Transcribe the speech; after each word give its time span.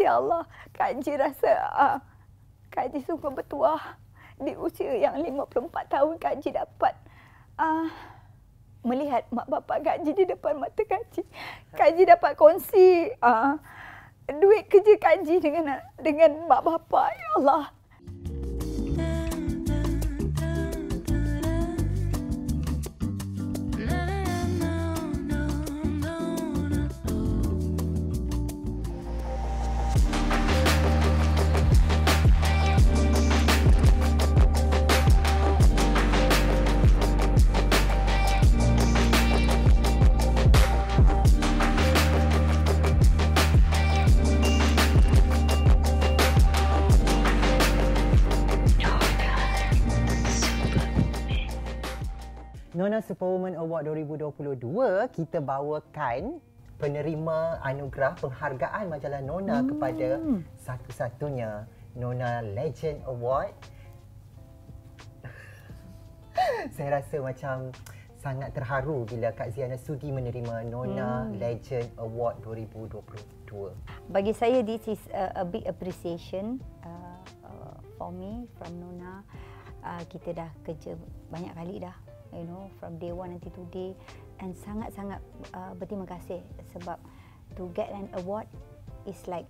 Ya 0.00 0.16
Allah, 0.16 0.48
Kak 0.72 0.96
Ji 1.04 1.12
rasa 1.12 1.52
uh, 1.76 1.96
Kak 2.72 2.88
Ji 2.88 3.04
sungguh 3.04 3.28
bertuah 3.28 4.00
di 4.40 4.56
usia 4.56 4.96
yang 4.96 5.20
54 5.20 5.68
tahun 5.92 6.16
Kak 6.16 6.40
Ji 6.40 6.56
dapat 6.56 6.96
uh, 7.60 7.84
melihat 8.80 9.28
mak 9.28 9.44
bapak 9.44 9.84
Kak 9.84 9.98
Ji 10.00 10.16
di 10.16 10.24
depan 10.24 10.56
mata 10.56 10.80
Kak 10.88 11.04
Ji. 11.12 11.20
Kak 11.76 12.00
Ji 12.00 12.08
dapat 12.08 12.32
kongsi 12.32 13.12
uh, 13.20 13.60
duit 14.40 14.72
kerja 14.72 14.96
Kak 14.96 15.28
Ji 15.28 15.36
dengan 15.36 15.84
dengan 16.00 16.48
mak 16.48 16.64
bapak. 16.64 17.12
Ya 17.12 17.28
Allah. 17.36 17.64
Superwoman 53.00 53.56
Award 53.56 53.88
2022 53.88 54.60
kita 55.16 55.40
bawakan 55.40 56.40
penerima 56.80 57.60
anugerah 57.60 58.16
penghargaan 58.20 58.88
majalah 58.88 59.20
Nona 59.20 59.60
hmm. 59.60 59.68
kepada 59.68 60.08
satu-satunya 60.64 61.68
Nona 61.96 62.40
Legend 62.40 63.04
Award. 63.04 63.52
Saya 66.76 67.00
rasa 67.00 67.16
macam 67.20 67.72
sangat 68.20 68.52
terharu 68.52 69.08
bila 69.08 69.32
Kak 69.32 69.56
Ziana 69.56 69.80
sudi 69.80 70.12
menerima 70.12 70.68
Nona 70.68 71.28
hmm. 71.28 71.40
Legend 71.40 71.88
Award 72.00 72.44
2022. 72.44 73.72
Bagi 74.12 74.32
saya 74.36 74.60
this 74.60 74.84
is 74.84 75.00
a, 75.16 75.40
a 75.40 75.44
big 75.48 75.64
appreciation 75.64 76.60
uh, 76.84 77.16
uh, 77.48 77.76
for 77.96 78.12
me 78.12 78.44
from 78.60 78.76
Nona. 78.76 79.24
Uh, 79.80 80.04
kita 80.12 80.36
dah 80.36 80.50
kerja 80.60 80.92
banyak 81.32 81.56
kali 81.56 81.80
dah 81.80 81.96
you 82.34 82.46
know 82.46 82.70
from 82.78 82.96
day 82.98 83.12
one 83.14 83.34
until 83.34 83.52
today 83.54 83.94
and 84.40 84.56
sangat-sangat 84.56 85.20
uh, 85.52 85.72
berterima 85.76 86.08
kasih 86.08 86.40
sebab 86.72 86.96
to 87.54 87.68
get 87.76 87.90
an 87.92 88.08
award 88.22 88.46
is 89.04 89.18
like 89.28 89.46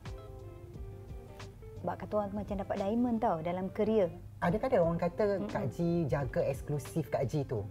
bak 1.81 1.97
kata 1.97 2.12
orang 2.12 2.45
macam 2.45 2.61
dapat 2.61 2.77
diamond 2.77 3.19
tau 3.25 3.41
dalam 3.41 3.73
career. 3.73 4.12
Adakah 4.41 4.69
ada 4.73 4.78
orang 4.81 5.01
kata 5.01 5.25
Mm-mm. 5.36 5.53
Kak 5.53 5.67
Ji 5.77 6.08
jaga 6.08 6.41
eksklusif 6.45 7.08
Kak 7.12 7.28
Ji 7.28 7.45
tu 7.45 7.64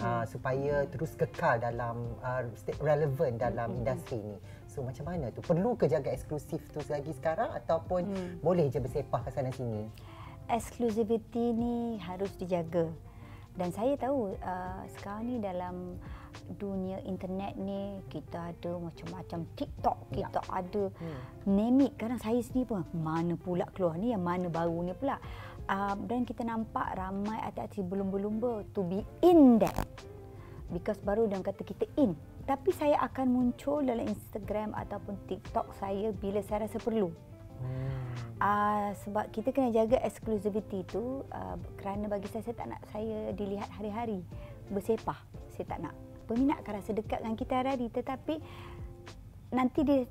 uh, 0.00 0.24
supaya 0.28 0.84
terus 0.88 1.12
kekal 1.16 1.60
dalam 1.60 2.16
uh, 2.20 2.40
relevan 2.80 3.36
dalam 3.40 3.68
Mm-mm. 3.72 3.80
industri 3.84 4.20
ni. 4.20 4.36
So 4.68 4.84
macam 4.84 5.08
mana 5.08 5.32
tu? 5.32 5.40
Perlu 5.44 5.76
ke 5.76 5.88
jaga 5.88 6.12
eksklusif 6.12 6.60
tu 6.72 6.80
lagi 6.88 7.12
sekarang 7.16 7.52
ataupun 7.52 8.12
mm. 8.12 8.32
boleh 8.44 8.68
je 8.68 8.80
bersepah 8.80 9.24
ke 9.24 9.30
sana 9.32 9.48
sini? 9.52 9.88
Eksklusiviti 10.52 11.56
ni 11.56 11.96
harus 12.00 12.32
dijaga 12.36 12.92
dan 13.56 13.72
saya 13.72 13.96
tahu 13.96 14.36
uh, 14.36 14.84
sekarang 14.96 15.32
ni 15.32 15.36
dalam 15.40 15.96
dunia 16.60 17.00
internet 17.08 17.56
ni 17.56 17.98
kita 18.12 18.52
ada 18.52 18.76
macam-macam 18.76 19.48
TikTok 19.56 19.98
ya. 20.12 20.28
kita 20.28 20.40
ada 20.52 20.84
hmm. 20.92 21.20
name 21.48 21.88
it 21.88 21.92
kadang 21.96 22.20
saya 22.20 22.38
sendiri 22.44 22.76
pun 22.76 22.84
mana 22.92 23.34
pula 23.34 23.64
keluar 23.72 23.96
ni? 23.96 24.12
Yang 24.12 24.22
mana 24.22 24.46
baru 24.52 24.76
ni 24.84 24.92
pula? 24.92 25.16
Uh, 25.66 25.98
dan 26.06 26.22
kita 26.22 26.46
nampak 26.46 26.94
ramai 26.94 27.42
artis-artis 27.42 27.82
belum-belum 27.82 28.38
to 28.70 28.86
be 28.86 29.02
in 29.24 29.58
that. 29.58 29.88
Because 30.70 31.00
baru 31.02 31.26
dia 31.26 31.40
kata 31.40 31.62
kita 31.64 31.88
in. 31.98 32.14
Tapi 32.46 32.70
saya 32.70 33.00
akan 33.10 33.26
muncul 33.26 33.82
dalam 33.82 34.06
Instagram 34.06 34.70
ataupun 34.78 35.18
TikTok 35.26 35.74
saya 35.82 36.14
bila 36.14 36.38
saya 36.46 36.70
rasa 36.70 36.78
perlu 36.78 37.10
Uh, 38.36 38.92
sebab 39.00 39.32
kita 39.32 39.48
kena 39.48 39.72
jaga 39.72 39.96
exclusivity 40.04 40.84
tu 40.84 41.24
uh, 41.32 41.56
kerana 41.80 42.04
bagi 42.04 42.28
saya 42.28 42.44
saya 42.44 42.56
tak 42.60 42.68
nak 42.68 42.84
saya 42.92 43.32
dilihat 43.32 43.68
hari-hari 43.72 44.20
bersepah. 44.68 45.16
Saya 45.56 45.64
tak 45.64 45.80
nak. 45.80 45.94
Peminat 46.28 46.60
akan 46.60 46.82
rasa 46.82 46.90
dekat 46.92 47.24
dengan 47.24 47.38
kita 47.38 47.54
hari-hari 47.64 47.86
tetapi 47.88 48.34
nanti 49.54 49.86
dia 49.86 50.02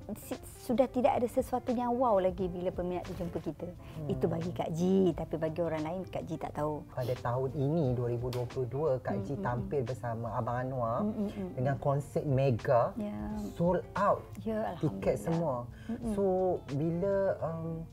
sudah 0.63 0.87
tidak 0.87 1.21
ada 1.21 1.27
sesuatu 1.27 1.75
yang 1.75 1.91
wow 1.93 2.17
lagi 2.17 2.47
bila 2.47 2.71
peminat 2.71 3.03
tu 3.05 3.13
jumpa 3.19 3.37
kita. 3.43 3.67
Hmm. 3.67 4.07
Itu 4.09 4.25
bagi 4.31 4.51
Kak 4.55 4.71
Ji 4.71 5.11
tapi 5.11 5.35
bagi 5.35 5.59
orang 5.59 5.83
lain 5.83 6.01
Kak 6.07 6.23
Ji 6.25 6.35
tak 6.39 6.55
tahu. 6.55 6.81
Pada 6.95 7.13
tahun 7.19 7.51
ini 7.53 7.93
2022 7.99 9.03
Kak 9.03 9.17
Ji 9.27 9.35
hmm, 9.35 9.39
hmm, 9.39 9.45
tampil 9.45 9.81
hmm. 9.83 9.89
bersama 9.91 10.27
Abang 10.39 10.57
Anwar 10.63 11.03
hmm, 11.03 11.13
hmm, 11.13 11.29
hmm. 11.29 11.49
dengan 11.59 11.75
konsert 11.83 12.25
mega 12.25 12.95
yeah. 12.95 13.35
sold 13.59 13.83
out 13.99 14.23
yeah, 14.47 14.73
tiket 14.79 15.19
semua. 15.19 15.67
Hmm, 15.85 15.99
hmm. 15.99 16.13
So 16.15 16.23
bila 16.71 17.35
um, 17.43 17.83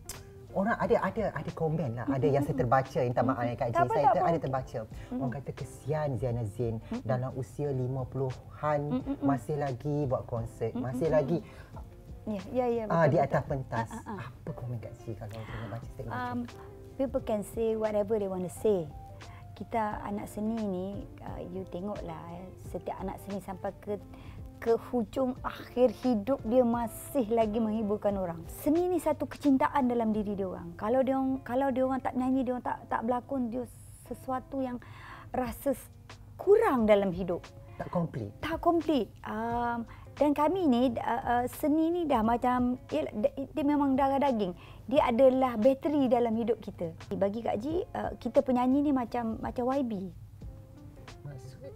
orang 0.52 0.76
ada 0.76 0.96
ada 1.00 1.24
ada 1.32 1.50
komen 1.56 1.90
lah. 1.96 2.06
Ada 2.08 2.26
yang 2.28 2.44
saya 2.44 2.56
terbaca 2.60 2.98
minta 3.02 3.22
maaf 3.24 3.44
ya 3.44 3.54
Kak 3.56 3.68
Ji 3.72 3.82
saya 3.88 4.06
ter, 4.12 4.22
ada 4.22 4.38
terbaca. 4.38 4.78
Orang 5.12 5.32
kata 5.32 5.50
kesian 5.56 6.08
Ziana 6.20 6.44
Zain. 6.56 6.76
Dalam 7.02 7.32
usia 7.34 7.72
50-an 7.72 8.80
masih 9.20 9.56
lagi 9.58 9.96
buat 10.06 10.24
konsert 10.28 10.72
masih 10.76 11.08
lagi 11.08 11.40
Ya, 12.22 12.38
ya, 12.54 12.66
ya. 12.70 12.84
Ah, 12.86 13.10
di 13.10 13.18
atas 13.18 13.42
pentas. 13.50 13.90
Uh, 13.90 13.98
uh, 13.98 14.10
uh. 14.14 14.30
Apa 14.30 14.50
komen 14.54 14.78
Kak 14.78 14.94
Si 15.02 15.10
kalau 15.18 15.34
kita 15.34 15.66
baca 15.66 15.86
statement 15.90 16.14
um, 16.14 16.40
People 16.94 17.22
can 17.24 17.42
say 17.42 17.74
whatever 17.74 18.14
they 18.14 18.30
want 18.30 18.46
to 18.46 18.54
say. 18.62 18.86
Kita 19.58 19.98
anak 20.06 20.30
seni 20.30 20.54
ni, 20.54 20.86
uh, 21.24 21.40
you 21.50 21.66
tengoklah 21.74 22.22
eh, 22.38 22.46
setiap 22.70 22.94
anak 23.02 23.18
seni 23.26 23.42
sampai 23.42 23.70
ke 23.82 23.98
ke 24.62 24.78
hujung 24.94 25.34
akhir 25.42 25.90
hidup 26.06 26.38
dia 26.46 26.62
masih 26.62 27.26
lagi 27.34 27.58
menghiburkan 27.58 28.14
orang. 28.14 28.38
Seni 28.62 28.86
ni 28.86 29.02
satu 29.02 29.26
kecintaan 29.26 29.90
dalam 29.90 30.14
diri 30.14 30.38
dia 30.38 30.46
orang. 30.46 30.70
Kalau 30.78 31.02
dia 31.02 31.18
orang 31.18 31.42
kalau 31.42 31.68
dia 31.74 31.82
orang 31.82 31.98
tak 31.98 32.14
nyanyi, 32.14 32.46
dia 32.46 32.54
orang 32.54 32.66
tak 32.70 32.78
tak 32.86 33.00
berlakon, 33.02 33.50
dia 33.50 33.66
sesuatu 34.06 34.62
yang 34.62 34.78
rasa 35.34 35.74
kurang 36.38 36.86
dalam 36.86 37.10
hidup. 37.10 37.42
Tak 37.74 37.90
komplit. 37.90 38.30
Tak 38.38 38.62
komplit. 38.62 39.10
Um, 39.26 39.82
dan 40.14 40.30
kami 40.30 40.70
ni 40.70 40.94
uh, 40.94 41.42
uh, 41.42 41.44
seni 41.58 41.90
ni 41.90 42.02
dah 42.06 42.22
macam 42.22 42.78
dia, 42.86 43.10
dia 43.34 43.64
memang 43.66 43.98
darah 43.98 44.22
daging. 44.22 44.54
Dia 44.86 45.10
adalah 45.10 45.58
bateri 45.58 46.06
dalam 46.06 46.38
hidup 46.38 46.62
kita. 46.62 46.94
Bagi 47.18 47.42
Kak 47.42 47.58
Ji, 47.58 47.82
uh, 47.82 48.14
kita 48.22 48.46
penyanyi 48.46 48.86
ni 48.86 48.92
macam 48.94 49.42
macam 49.42 49.74
YB. 49.74 50.14
Maksud? 51.26 51.72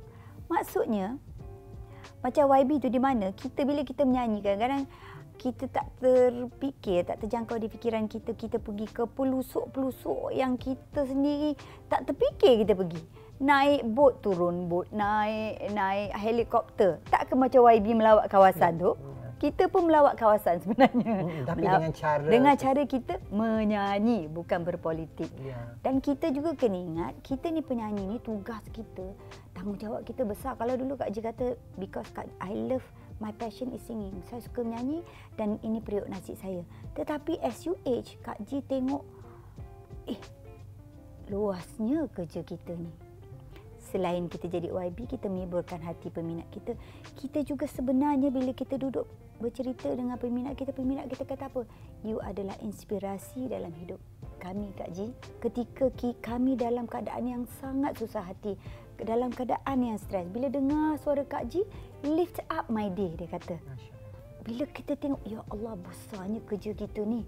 Maksudnya 0.47 1.19
macam 2.27 2.51
YB 2.51 2.83
tu 2.83 2.91
di 2.91 2.99
mana 2.99 3.31
kita 3.31 3.63
bila 3.63 3.87
kita 3.87 4.03
menyanyi 4.03 4.43
kadang-kadang 4.43 4.83
kita 5.39 5.71
tak 5.71 5.87
terfikir, 6.03 7.07
tak 7.07 7.23
terjangkau 7.23 7.55
di 7.61 7.71
fikiran 7.71 8.11
kita, 8.11 8.35
kita 8.35 8.59
pergi 8.59 8.89
ke 8.91 9.07
pelusuk-pelusuk 9.07 10.35
yang 10.35 10.59
kita 10.59 11.07
sendiri 11.07 11.55
tak 11.87 12.03
terfikir 12.03 12.67
kita 12.67 12.75
pergi. 12.75 12.99
Naik 13.39 13.87
bot, 13.95 14.25
turun 14.25 14.67
bot, 14.67 14.91
naik 14.91 15.71
naik 15.71 16.11
helikopter. 16.19 16.99
Tak 17.07 17.31
ke 17.31 17.39
macam 17.39 17.69
YB 17.69 17.95
melawat 17.95 18.27
kawasan 18.27 18.81
tu? 18.81 18.99
Kita 19.37 19.69
pun 19.69 19.85
melawat 19.85 20.17
kawasan 20.17 20.61
sebenarnya. 20.65 21.15
Hmm, 21.27 21.43
tapi 21.49 21.65
Melawat, 21.65 21.81
dengan 21.81 21.93
cara 21.97 22.25
dengan 22.29 22.55
cara 22.57 22.83
kita 22.85 23.15
menyanyi 23.33 24.29
bukan 24.31 24.61
berpolitik. 24.63 25.31
Ya. 25.43 25.75
Dan 25.81 26.01
kita 26.01 26.29
juga 26.31 26.53
kena 26.55 26.77
ingat 26.77 27.15
kita 27.25 27.51
ni 27.51 27.65
penyanyi 27.65 28.05
ni 28.05 28.19
tugas 28.21 28.63
kita, 28.71 29.05
tanggungjawab 29.57 30.05
kita 30.05 30.23
besar. 30.25 30.55
Kalau 30.61 30.75
dulu 30.77 30.95
Kak 31.01 31.11
Ji 31.13 31.21
kata 31.25 31.57
because 31.81 32.09
Kak, 32.13 32.29
I 32.41 32.53
love 32.53 32.85
my 33.19 33.33
passion 33.33 33.73
is 33.73 33.83
singing. 33.85 34.15
Saya 34.29 34.45
suka 34.45 34.65
menyanyi 34.65 35.03
dan 35.41 35.57
ini 35.65 35.81
periuk 35.81 36.09
nasib 36.09 36.37
saya. 36.39 36.63
Tetapi 36.95 37.41
as 37.41 37.65
you 37.65 37.77
age, 37.89 38.21
Kak 38.23 38.41
Ji 38.45 38.61
tengok 38.65 39.03
eh 40.07 40.21
luasnya 41.33 42.07
kerja 42.13 42.45
kita 42.47 42.77
ni 42.77 42.93
selain 43.87 44.27
kita 44.27 44.51
jadi 44.51 44.69
YB, 44.69 45.07
kita 45.07 45.31
menghiburkan 45.31 45.79
hati 45.79 46.11
peminat 46.11 46.47
kita. 46.51 46.75
Kita 47.17 47.41
juga 47.47 47.71
sebenarnya 47.71 48.35
bila 48.35 48.51
kita 48.51 48.77
duduk 48.77 49.07
bercerita 49.39 49.89
dengan 49.93 50.17
peminat 50.17 50.57
kita, 50.57 50.73
peminat 50.73 51.07
kita 51.09 51.25
kata 51.29 51.49
apa? 51.49 51.63
You 52.03 52.21
adalah 52.23 52.57
inspirasi 52.61 53.49
dalam 53.51 53.73
hidup 53.77 54.01
kami, 54.41 54.73
Kak 54.77 54.93
Ji. 54.93 55.13
Ketika 55.41 55.91
kami 56.25 56.57
dalam 56.57 56.85
keadaan 56.89 57.25
yang 57.27 57.43
sangat 57.61 57.97
susah 58.01 58.25
hati, 58.25 58.57
dalam 59.01 59.29
keadaan 59.33 59.79
yang 59.83 59.99
stres. 60.01 60.25
Bila 60.33 60.49
dengar 60.49 60.97
suara 61.01 61.25
Kak 61.25 61.53
Ji, 61.53 61.65
lift 62.05 62.41
up 62.49 62.69
my 62.73 62.89
day, 62.93 63.13
dia 63.17 63.29
kata. 63.29 63.61
Bila 64.47 64.65
kita 64.71 64.95
tengok, 64.95 65.21
Ya 65.27 65.43
Allah, 65.51 65.75
besarnya 65.81 66.41
kerja 66.47 66.71
kita 66.73 67.03
ni. 67.03 67.27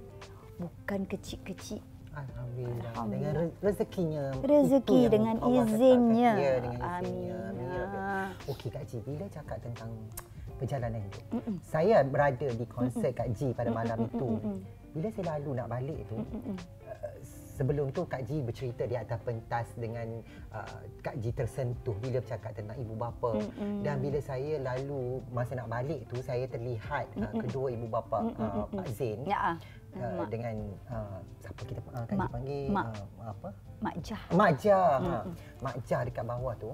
Bukan 0.58 1.06
kecil-kecil 1.06 1.78
Alhamdulillah. 2.18 2.90
Alhamdulillah. 2.94 3.32
Dengan 3.32 3.48
rezekinya. 3.62 4.24
Rezeki 4.42 5.00
dengan 5.06 5.36
izinnya. 5.38 6.32
Ya, 6.34 6.54
dengan 6.58 7.02
izinnya. 7.06 7.38
Amin. 7.54 8.48
Okey 8.48 8.68
Kak 8.72 8.84
Ji, 8.88 8.98
bila 9.04 9.26
cakap 9.30 9.58
tentang 9.62 9.90
perjalanan 10.58 11.00
hidup. 11.06 11.24
Mm-mm. 11.32 11.56
Saya 11.62 12.02
berada 12.02 12.50
di 12.50 12.66
konsert 12.66 13.14
Kak 13.14 13.30
Ji 13.38 13.54
pada 13.54 13.70
malam 13.70 14.04
Mm-mm. 14.04 14.10
itu. 14.12 14.28
Mm-mm. 14.28 14.58
bila 14.88 15.08
saya 15.12 15.36
lalu 15.36 15.50
nak 15.52 15.68
balik 15.68 16.00
tu 16.08 16.16
uh, 16.16 17.16
sebelum 17.54 17.92
tu 17.92 18.02
Kak 18.08 18.24
Ji 18.24 18.40
bercerita 18.40 18.88
di 18.88 18.96
atas 18.96 19.20
pentas 19.20 19.68
dengan 19.76 20.24
uh, 20.54 20.80
Kak 21.04 21.20
Ji 21.20 21.30
tersentuh 21.34 21.94
bila 22.00 22.24
bercakap 22.24 22.56
tentang 22.56 22.78
ibu 22.80 22.96
bapa 22.96 23.36
mm-hmm. 23.36 23.84
dan 23.84 24.00
bila 24.00 24.18
saya 24.24 24.58
lalu 24.58 25.20
masa 25.28 25.60
nak 25.60 25.68
balik 25.68 26.08
tu 26.08 26.18
saya 26.24 26.48
terlihat 26.48 27.04
uh, 27.20 27.34
kedua 27.36 27.68
ibu 27.68 27.86
bapa 27.86 28.32
uh, 28.32 28.64
Pak 28.72 28.88
Zain 28.96 29.22
ya 29.28 29.54
uh, 30.00 30.24
dengan 30.26 30.56
uh, 30.88 31.18
siapa 31.44 31.60
kita 31.68 31.80
uh, 31.92 32.04
Kak 32.08 32.16
Ji 32.16 32.28
panggil 32.32 32.66
Mak. 32.72 32.86
Uh, 32.88 33.28
apa 33.28 33.48
Mak 33.84 33.96
Jah 34.02 34.22
Mak 34.34 34.50
Jah 34.56 34.90
mm-hmm. 34.98 35.32
Mak 35.62 35.76
Jah 35.84 36.00
dekat 36.08 36.24
bawah 36.24 36.54
tu 36.56 36.70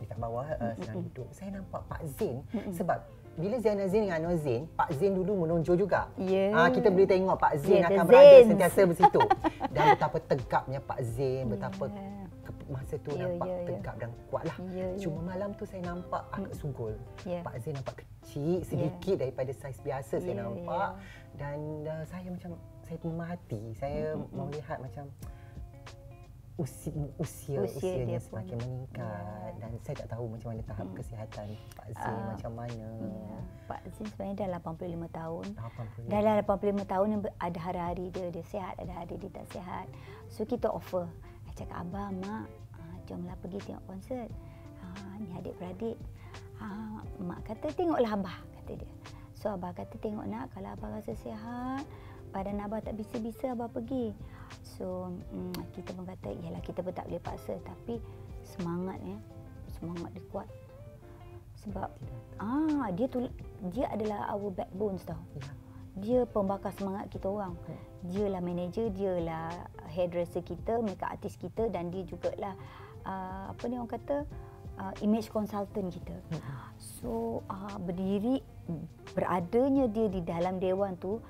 dekat 0.00 0.18
bawah 0.18 0.46
uh, 0.58 0.72
sedang 0.80 1.04
duduk 1.04 1.28
saya 1.30 1.60
nampak 1.60 1.84
Pak 1.86 2.00
Zain 2.16 2.40
mm-hmm. 2.50 2.72
sebab 2.74 2.98
bila 3.38 3.56
Zainal 3.62 3.88
Zain 3.88 4.02
dengan 4.04 4.18
Anwar 4.20 4.36
Zain, 4.42 4.62
Pak 4.74 4.90
Zain 4.98 5.14
dulu 5.14 5.46
menonjol 5.46 5.76
juga. 5.78 6.10
Yeah. 6.18 6.52
Ha, 6.52 6.68
kita 6.74 6.90
boleh 6.90 7.08
tengok 7.08 7.38
Pak 7.38 7.52
Zain 7.62 7.80
yeah, 7.80 7.88
akan 7.88 8.04
berada 8.04 8.36
sentiasa 8.42 8.80
di 8.84 8.96
situ. 8.98 9.20
Dan 9.74 9.84
betapa 9.94 10.18
tegapnya 10.26 10.78
Pak 10.82 11.00
Zain, 11.14 11.44
betapa 11.46 11.84
yeah. 11.88 12.26
masa 12.68 12.94
tu 13.00 13.10
yeah, 13.14 13.22
nampak 13.30 13.46
yeah, 13.48 13.66
tegap 13.66 13.94
yeah. 13.94 14.02
dan 14.02 14.10
kuatlah. 14.30 14.56
Yeah, 14.60 14.74
yeah. 14.76 14.90
Cuma 14.98 15.18
malam 15.26 15.50
tu 15.54 15.64
saya 15.66 15.82
nampak 15.86 16.22
agak 16.34 16.54
sugul. 16.58 16.94
Yeah. 17.22 17.42
Pak 17.46 17.54
Zain 17.62 17.74
nampak 17.78 17.96
kecil 18.02 18.62
sedikit 18.66 19.14
yeah. 19.14 19.20
daripada 19.26 19.50
saiz 19.56 19.78
biasa 19.80 20.18
yeah, 20.18 20.22
saya 20.22 20.34
nampak. 20.44 20.90
Yeah. 20.98 21.38
Dan 21.38 21.58
uh, 21.86 22.04
saya 22.10 22.28
macam 22.28 22.50
saya 22.84 22.98
memerhati, 23.06 23.62
saya 23.78 24.00
mm-hmm. 24.18 24.34
melihat 24.34 24.78
macam 24.82 25.04
usia, 26.60 26.92
usia 27.16 27.64
usianya 27.64 28.04
dia 28.04 28.20
semakin 28.20 28.60
pun. 28.60 28.68
meningkat 28.68 29.50
ya. 29.56 29.58
dan 29.64 29.70
saya 29.80 29.96
tak 30.04 30.08
tahu 30.12 30.24
macam 30.28 30.48
mana 30.52 30.62
tahap 30.68 30.86
hmm. 30.92 30.96
kesihatan 31.00 31.48
Pak 31.72 31.86
Zin 31.96 32.12
uh, 32.12 32.24
macam 32.36 32.52
mana. 32.52 32.88
Ya. 33.00 33.38
Pak 33.64 33.80
Zin 33.96 34.06
sebenarnya 34.12 34.36
dah 34.44 34.60
85 34.60 35.08
tahun. 35.16 35.46
85. 35.56 36.12
Dah 36.12 36.20
85 36.44 36.92
tahun 36.92 37.06
yang 37.08 37.22
ada 37.40 37.58
hari-hari 37.64 38.04
dia 38.12 38.26
dia 38.28 38.44
sihat, 38.44 38.74
ada 38.76 38.92
hari 38.92 39.14
dia 39.16 39.30
tak 39.32 39.46
sihat. 39.56 39.86
So 40.28 40.44
kita 40.44 40.68
offer. 40.68 41.08
Saya 41.48 41.54
cakap 41.64 41.76
abah, 41.88 42.08
mak, 42.12 42.46
uh, 42.76 42.96
jomlah 43.08 43.36
pergi 43.40 43.58
tengok 43.64 43.84
konsert. 43.88 44.28
Uh, 44.84 45.12
ni 45.24 45.32
adik-beradik. 45.40 45.96
Uh, 46.60 47.00
mak 47.24 47.40
kata 47.48 47.72
tengoklah 47.72 48.12
abah 48.12 48.36
kata 48.60 48.76
dia. 48.76 48.92
So 49.32 49.56
abah 49.56 49.72
kata 49.72 49.96
tengok 50.04 50.28
nak 50.28 50.52
kalau 50.52 50.76
abah 50.76 51.00
rasa 51.00 51.16
sihat, 51.16 51.88
badan 52.36 52.60
abah 52.60 52.84
tak 52.84 53.00
bisa-bisa 53.00 53.56
abah 53.56 53.72
pergi. 53.72 54.12
So 54.62 55.12
mm, 55.12 55.56
kita 55.76 55.92
pun 55.92 56.04
kata 56.08 56.28
ialah 56.40 56.62
kita 56.64 56.80
pun 56.80 56.92
tak 56.96 57.06
boleh 57.08 57.22
paksa 57.22 57.54
tapi 57.60 58.00
semangat 58.42 58.98
ya. 59.04 59.18
Semangat 59.76 60.10
dia 60.16 60.24
kuat. 60.32 60.48
Sebab 61.60 61.88
ah 62.40 62.88
dia 62.96 63.06
tu 63.12 63.28
dia 63.68 63.92
adalah 63.92 64.32
our 64.32 64.48
backbone 64.48 64.96
tau. 65.04 65.20
Ya. 65.36 65.44
Dia 66.00 66.18
pembakar 66.24 66.72
semangat 66.72 67.12
kita 67.12 67.28
orang. 67.28 67.52
Ya. 67.68 67.80
Dia 68.08 68.24
lah 68.32 68.40
manager, 68.40 68.88
dia 68.88 69.12
lah 69.20 69.52
hairdresser 69.92 70.40
kita, 70.40 70.80
makeup 70.80 71.12
artist 71.12 71.36
kita 71.36 71.68
dan 71.68 71.92
dia 71.92 72.06
jugalah 72.08 72.56
uh, 73.04 73.52
apa 73.52 73.62
ni 73.68 73.76
orang 73.76 73.92
kata 73.92 74.24
uh, 74.80 74.94
image 75.04 75.28
consultant 75.28 75.92
kita. 75.92 76.16
Ya. 76.32 76.40
So 76.78 77.44
uh, 77.52 77.76
berdiri 77.76 78.40
beradanya 79.12 79.90
dia 79.90 80.06
di 80.08 80.24
dalam 80.24 80.56
dewan 80.62 80.96
tu 80.96 81.20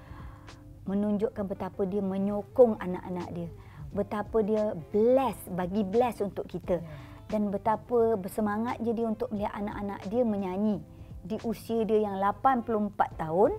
menunjukkan 0.90 1.44
betapa 1.46 1.86
dia 1.86 2.02
menyokong 2.02 2.74
anak-anak 2.82 3.28
dia. 3.30 3.50
Betapa 3.94 4.42
dia 4.42 4.74
bless, 4.90 5.38
bagi 5.54 5.86
bless 5.86 6.18
untuk 6.18 6.50
kita. 6.50 6.82
Dan 7.30 7.54
betapa 7.54 8.18
bersemangat 8.18 8.82
je 8.82 8.90
dia 8.90 9.06
untuk 9.06 9.30
melihat 9.30 9.54
anak-anak 9.54 10.00
dia 10.10 10.22
menyanyi 10.26 10.82
di 11.22 11.38
usia 11.46 11.86
dia 11.86 12.10
yang 12.10 12.18
84 12.18 12.90
tahun 13.14 13.54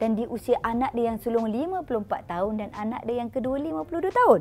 dan 0.00 0.16
di 0.16 0.24
usia 0.24 0.56
anak 0.64 0.96
dia 0.96 1.12
yang 1.12 1.20
sulung 1.20 1.52
54 1.52 2.08
tahun 2.24 2.52
dan 2.56 2.68
anak 2.72 3.04
dia 3.04 3.20
yang 3.20 3.28
kedua 3.28 3.60
52 3.60 4.08
tahun. 4.08 4.40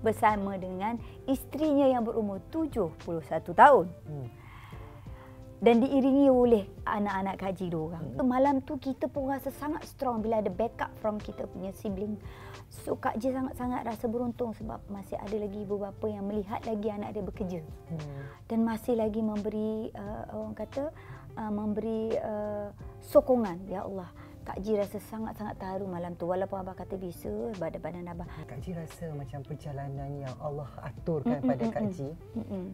Bersama 0.00 0.56
dengan 0.56 0.96
isterinya 1.28 1.84
yang 1.84 2.08
berumur 2.08 2.40
71 2.48 2.96
tahun. 3.52 3.86
Hmm 4.08 4.40
dan 5.60 5.84
diiringi 5.84 6.32
oleh 6.32 6.64
anak-anak 6.88 7.36
kaji 7.36 7.68
dia 7.68 7.76
orang. 7.76 8.04
Hmm. 8.16 8.24
Malam 8.24 8.64
tu 8.64 8.80
kita 8.80 9.12
pun 9.12 9.28
rasa 9.28 9.52
sangat 9.52 9.84
strong 9.84 10.24
bila 10.24 10.40
ada 10.40 10.48
backup 10.48 10.88
from 11.04 11.20
kita 11.20 11.44
punya 11.44 11.68
sibling. 11.76 12.16
So 12.72 12.96
Kak 12.96 13.20
Ji 13.20 13.28
sangat-sangat 13.28 13.84
rasa 13.84 14.08
beruntung 14.08 14.56
sebab 14.56 14.80
masih 14.88 15.20
ada 15.20 15.36
lagi 15.36 15.60
ibu 15.60 15.76
bapa 15.76 16.06
yang 16.08 16.24
melihat 16.24 16.64
lagi 16.64 16.88
anak 16.88 17.12
dia 17.12 17.24
bekerja. 17.24 17.60
Hmm. 17.92 18.24
Dan 18.48 18.64
masih 18.64 18.96
lagi 18.96 19.20
memberi 19.20 19.92
uh, 19.92 20.24
orang 20.32 20.56
kata 20.56 20.88
uh, 21.36 21.52
memberi 21.52 22.16
uh, 22.16 22.72
sokongan 23.04 23.60
ya 23.68 23.84
Allah. 23.84 24.08
Kak 24.40 24.64
Ji 24.64 24.72
rasa 24.72 24.96
sangat-sangat 24.96 25.60
terharu 25.60 25.84
malam 25.84 26.16
tu 26.16 26.24
walaupun 26.24 26.64
abah 26.64 26.72
kata 26.72 26.96
bisa 26.96 27.28
badan-badan 27.60 28.08
abah. 28.08 28.24
Kak 28.48 28.64
Ji 28.64 28.72
rasa 28.72 29.12
macam 29.12 29.44
perjalanan 29.44 30.08
yang 30.16 30.32
Allah 30.40 30.72
aturkan 30.80 31.44
mm-mm, 31.44 31.50
pada 31.52 31.64
Kak 31.68 31.84
Ji. 31.92 32.08
Mm-mm 32.32 32.72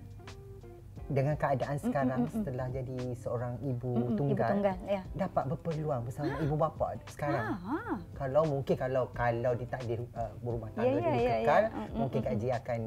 dengan 1.06 1.38
keadaan 1.38 1.78
sekarang 1.78 2.26
mm-hmm. 2.26 2.42
setelah 2.42 2.66
jadi 2.74 2.98
seorang 3.22 3.54
ibu 3.62 3.92
mm-hmm. 3.94 4.16
tunggal, 4.18 4.34
ibu 4.34 4.52
tunggal 4.58 4.76
ya. 4.90 5.02
dapat 5.14 5.44
berpeluang 5.54 6.02
bersama 6.02 6.32
ha. 6.34 6.42
ibu 6.42 6.54
bapa 6.58 6.88
sekarang. 7.14 7.46
Ha. 7.46 7.54
ha. 7.54 7.94
Kalau 8.18 8.42
mungkin 8.42 8.74
kalau 8.74 9.04
kalau 9.14 9.52
ditakdir 9.54 10.02
uh, 10.18 10.32
berumah 10.42 10.70
tangga 10.74 10.98
yeah, 10.98 11.14
yeah, 11.14 11.38
kekal, 11.42 11.62
yeah. 11.62 11.70
Mm-hmm. 11.70 11.96
mungkin 12.02 12.20
Kak 12.26 12.34
Ji 12.42 12.48
akan 12.50 12.80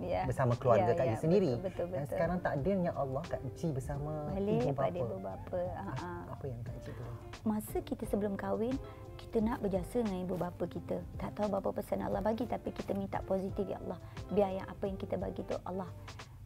yeah. 0.00 0.24
bersama 0.24 0.52
keluarga 0.56 0.92
yeah, 0.92 0.96
Kak 0.96 1.06
Ji 1.06 1.12
yeah, 1.12 1.20
sendiri. 1.20 1.52
Betul, 1.60 1.64
betul, 1.68 1.84
betul. 1.84 1.92
Dan 1.92 2.04
sekarang 2.08 2.38
takdirnya 2.40 2.92
Allah 2.96 3.22
Kak 3.28 3.42
Ji 3.52 3.68
bersama 3.68 4.12
Balik 4.32 4.60
ibu 4.64 4.72
bapa. 4.72 4.96
ibu 4.96 5.16
bapa. 5.20 5.60
Ha. 5.76 6.10
Apa 6.32 6.44
yang 6.48 6.60
Kak 6.64 6.76
Ji 6.80 6.90
tahu? 6.96 7.12
Masa 7.44 7.76
kita 7.84 8.04
sebelum 8.08 8.34
kahwin, 8.40 8.74
kita 9.20 9.44
nak 9.44 9.60
berjasa 9.60 10.00
dengan 10.00 10.24
ibu 10.24 10.40
bapa 10.40 10.64
kita. 10.64 11.04
Tak 11.20 11.36
tahu 11.36 11.52
berapa 11.52 11.70
pesan 11.76 12.00
Allah 12.00 12.24
bagi 12.24 12.48
tapi 12.48 12.72
kita 12.72 12.96
minta 12.96 13.20
positif 13.28 13.68
ya 13.68 13.76
Allah. 13.84 14.00
Biar 14.32 14.56
yang 14.56 14.66
apa 14.72 14.88
yang 14.88 14.96
kita 14.96 15.20
bagi 15.20 15.44
tu 15.44 15.52
Allah 15.68 15.90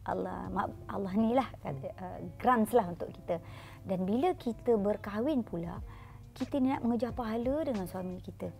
Allah 0.03 0.51
Allah 0.91 1.13
ni 1.15 1.31
lah 1.31 1.47
uh, 1.63 2.19
grants 2.35 2.75
lah 2.75 2.91
untuk 2.91 3.07
kita 3.15 3.39
dan 3.87 4.03
bila 4.03 4.35
kita 4.35 4.75
berkahwin 4.75 5.43
pula 5.43 5.79
kita 6.35 6.59
ni 6.59 6.73
nak 6.73 6.81
mengejar 6.83 7.15
pahala 7.15 7.63
dengan 7.63 7.85
suami 7.87 8.19
kita 8.19 8.51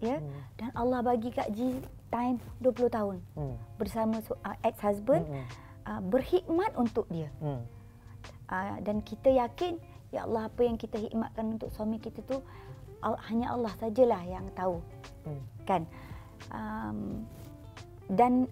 ya 0.00 0.20
hmm. 0.20 0.40
dan 0.60 0.68
Allah 0.76 1.00
bagi 1.04 1.32
Kak 1.32 1.52
Ji 1.52 1.80
time 2.12 2.40
20 2.60 2.92
tahun 2.92 3.16
hmm. 3.36 3.56
bersama 3.80 4.20
uh, 4.20 4.56
ex 4.64 4.76
husband 4.80 5.24
hmm. 5.24 5.44
uh, 5.88 6.00
berkhidmat 6.04 6.72
untuk 6.76 7.08
dia 7.12 7.28
hmm. 7.40 7.60
uh, 8.52 8.76
dan 8.84 9.00
kita 9.04 9.32
yakin 9.32 9.80
ya 10.12 10.24
Allah 10.24 10.48
apa 10.48 10.60
yang 10.64 10.76
kita 10.80 11.00
khidmatkan 11.00 11.60
untuk 11.60 11.68
suami 11.72 12.00
kita 12.00 12.22
tu 12.24 12.40
al- 13.04 13.20
hanya 13.28 13.52
Allah 13.52 13.72
sajalah 13.80 14.22
yang 14.24 14.46
tahu 14.54 14.80
hmm. 15.28 15.42
kan 15.68 15.82
um, 16.52 17.24
dan 18.12 18.46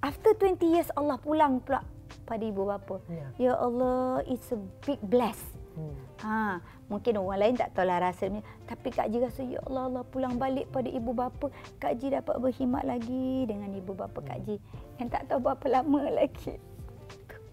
after 0.00 0.32
20 0.36 0.60
years 0.64 0.88
Allah 0.96 1.16
pulang 1.20 1.60
pula 1.64 1.84
pada 2.26 2.42
ibu 2.46 2.66
bapa. 2.66 3.02
Ya, 3.10 3.26
ya 3.50 3.52
Allah, 3.58 4.22
it's 4.26 4.50
a 4.54 4.58
big 4.86 4.98
bless. 5.02 5.38
Hmm. 5.74 5.94
Ha, 6.22 6.58
mungkin 6.90 7.18
orang 7.22 7.40
lain 7.42 7.54
tak 7.58 7.74
tahu 7.74 7.86
lah 7.86 8.02
rasanya. 8.02 8.42
Tapi 8.66 8.90
Kak 8.90 9.08
Ji 9.10 9.22
rasa, 9.22 9.42
Ya 9.46 9.62
Allah, 9.66 9.86
Allah 9.90 10.04
pulang 10.06 10.38
balik 10.38 10.70
pada 10.74 10.90
ibu 10.90 11.14
bapa. 11.14 11.50
Kak 11.78 11.98
Ji 12.02 12.10
dapat 12.10 12.38
berkhidmat 12.42 12.86
lagi 12.86 13.46
dengan 13.46 13.70
ibu 13.74 13.94
bapa 13.94 14.18
hmm. 14.18 14.28
Kak 14.30 14.38
Ji. 14.46 14.56
Yang 14.98 15.08
tak 15.14 15.22
tahu 15.30 15.38
berapa 15.42 15.66
lama 15.70 16.00
lagi. 16.22 16.54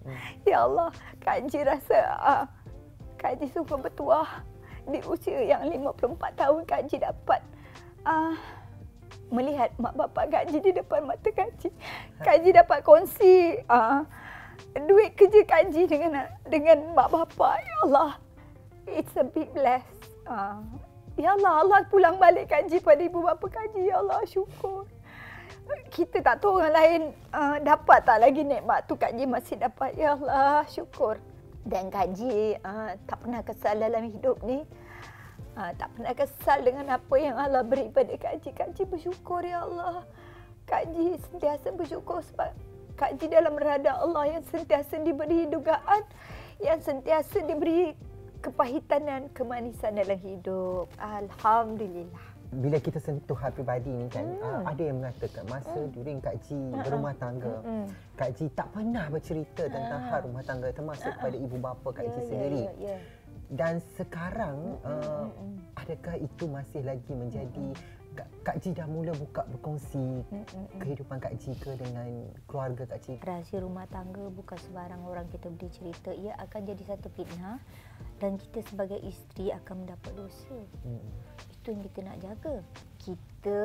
Hmm. 0.05 0.17
Ya 0.45 0.65
Allah, 0.65 0.89
Kak 1.21 1.37
Ji 1.49 1.59
rasa 1.61 1.97
uh, 2.21 2.43
Kak 3.17 3.41
Ji 3.41 3.49
sungguh 3.49 3.77
bertuah. 3.77 4.45
Di 4.87 5.03
usia 5.03 5.43
yang 5.43 5.67
54 5.67 6.15
tahun 6.39 6.61
Kak 6.63 6.81
Ji 6.87 6.95
dapat 7.03 7.43
uh, 8.07 8.33
melihat 9.27 9.75
mak 9.75 9.93
bapak 9.95 10.31
gaji 10.31 10.57
di 10.63 10.71
depan 10.71 11.03
mata 11.03 11.29
kaji. 11.31 11.69
Kaji 12.23 12.49
dapat 12.55 12.79
kongsi 12.83 13.59
uh, 13.67 14.07
duit 14.87 15.15
kerja 15.19 15.43
kaji 15.43 15.83
dengan 15.87 16.27
dengan 16.47 16.95
mak 16.95 17.11
bapak. 17.11 17.59
Ya 17.59 17.75
Allah. 17.87 18.11
It's 18.87 19.11
a 19.19 19.27
big 19.27 19.51
bless. 19.51 19.83
Uh, 20.23 20.63
ya 21.19 21.35
Allah, 21.35 21.59
Allah 21.63 21.79
pulang 21.91 22.15
balik 22.15 22.47
kaji 22.47 22.79
pada 22.79 23.03
ibu 23.03 23.19
bapa 23.19 23.47
kaji. 23.51 23.91
Ya 23.91 23.99
Allah, 23.99 24.23
syukur. 24.23 24.87
Kita 25.91 26.23
tak 26.23 26.39
tahu 26.39 26.63
orang 26.63 26.71
lain 26.71 27.01
uh, 27.35 27.59
dapat 27.59 27.99
tak 28.07 28.23
lagi 28.23 28.47
nikmat 28.47 28.87
tu 28.87 28.95
kaji 28.95 29.27
masih 29.27 29.59
dapat. 29.59 29.91
Ya 29.99 30.15
Allah, 30.15 30.63
syukur. 30.71 31.19
Dan 31.67 31.91
kaji 31.91 32.55
uh, 32.63 32.95
tak 33.03 33.19
pernah 33.19 33.43
kesal 33.43 33.75
dalam 33.75 34.07
hidup 34.07 34.39
ni. 34.47 34.63
Ha, 35.57 35.73
tak 35.73 35.89
pernah 35.97 36.13
kesal 36.13 36.61
dengan 36.61 36.85
apa 36.93 37.15
yang 37.17 37.33
Allah 37.33 37.65
beri 37.65 37.89
pada 37.89 38.13
Kak 38.13 38.45
Ji. 38.45 38.53
Kak 38.53 38.77
Ji 38.77 38.85
bersyukur 38.85 39.41
ya 39.41 39.65
Allah. 39.65 40.05
Kak 40.69 40.93
Ji 40.93 41.17
sentiasa 41.17 41.73
bersyukur 41.73 42.21
sebab 42.21 42.53
Kak 42.93 43.17
Ji 43.17 43.25
dalam 43.25 43.57
rada 43.57 43.97
Allah 43.97 44.37
yang 44.37 44.45
sentiasa 44.45 45.01
diberi 45.01 45.49
dugaan. 45.49 46.05
Yang 46.61 46.93
sentiasa 46.93 47.41
diberi 47.41 47.97
kepahitan 48.45 49.01
dan 49.09 49.21
kemanisan 49.33 49.97
dalam 49.97 50.21
hidup. 50.21 50.93
Alhamdulillah. 51.01 52.37
Bila 52.53 52.77
kita 52.77 53.01
sentuh 53.01 53.35
hal 53.41 53.49
pribadi 53.49 53.89
ni 53.89 54.05
kan, 54.13 54.29
hmm. 54.29 54.61
ada 54.61 54.81
yang 54.85 55.01
mengatakan 55.01 55.41
masa 55.49 55.73
hmm. 55.73 55.89
during 55.89 56.21
Kak 56.21 56.37
Ji 56.45 56.53
hmm. 56.53 56.85
berumah 56.85 57.17
tangga, 57.17 57.65
hmm. 57.65 57.85
Kak 58.13 58.29
Ji 58.37 58.45
tak 58.53 58.69
pernah 58.77 59.09
bercerita 59.09 59.65
tentang 59.65 60.05
hmm. 60.05 60.09
hal 60.13 60.19
rumah 60.21 60.43
tangga 60.45 60.69
termasuk 60.69 61.09
hmm. 61.09 61.17
kepada 61.17 61.35
ibu 61.41 61.57
bapa 61.57 61.89
Kak 61.89 62.05
yeah, 62.05 62.13
Ji 62.13 62.21
ya, 62.21 62.27
sendiri. 62.29 62.61
Yeah, 62.61 62.77
yeah, 62.77 62.99
yeah 63.01 63.16
dan 63.47 63.79
sekarang 63.95 64.75
uh, 64.83 65.31
adakah 65.79 66.19
itu 66.19 66.43
masih 66.51 66.83
lagi 66.83 67.11
menjadi 67.15 67.67
Kak, 68.17 68.29
Kak 68.41 68.57
Ji 68.65 68.73
dah 68.73 68.89
mula 68.89 69.13
buka 69.13 69.45
berkongsi 69.45 70.25
Mm-mm. 70.25 70.81
kehidupan 70.81 71.21
Kak 71.21 71.37
Ji 71.37 71.53
ke 71.53 71.77
dengan 71.77 72.25
keluarga 72.49 72.89
Kak 72.89 72.99
Ji? 73.05 73.13
Rahsia 73.21 73.61
rumah 73.61 73.85
tangga 73.93 74.33
bukan 74.33 74.57
sebarang 74.57 75.05
orang 75.05 75.29
kita 75.29 75.53
boleh 75.53 75.69
cerita. 75.69 76.09
Ia 76.17 76.33
akan 76.41 76.65
jadi 76.65 76.83
satu 76.97 77.13
fitnah 77.13 77.61
dan 78.17 78.41
kita 78.41 78.65
sebagai 78.65 78.97
isteri 79.05 79.53
akan 79.53 79.85
mendapat 79.85 80.11
dosa. 80.17 80.57
Mm. 80.81 81.05
Itu 81.61 81.67
yang 81.77 81.81
kita 81.85 81.99
nak 82.09 82.17
jaga. 82.25 82.55
Kita 82.97 83.59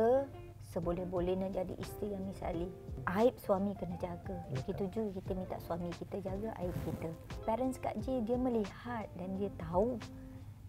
seboleh-bolehnya 0.73 1.53
jadi 1.53 1.75
isteri 1.77 2.17
yang 2.17 2.25
misali. 2.25 2.67
Aib 3.05 3.37
suami 3.45 3.77
kena 3.77 4.01
jaga. 4.01 4.41
Begitu 4.57 4.89
juga 4.89 5.09
kita 5.21 5.31
minta 5.37 5.57
suami 5.61 5.93
kita 6.01 6.25
jaga 6.25 6.57
aib 6.65 6.77
kita. 6.89 7.11
Parents 7.45 7.77
Kak 7.77 8.01
Ji 8.01 8.25
dia 8.25 8.41
melihat 8.41 9.07
dan 9.21 9.37
dia 9.37 9.53
tahu 9.61 10.01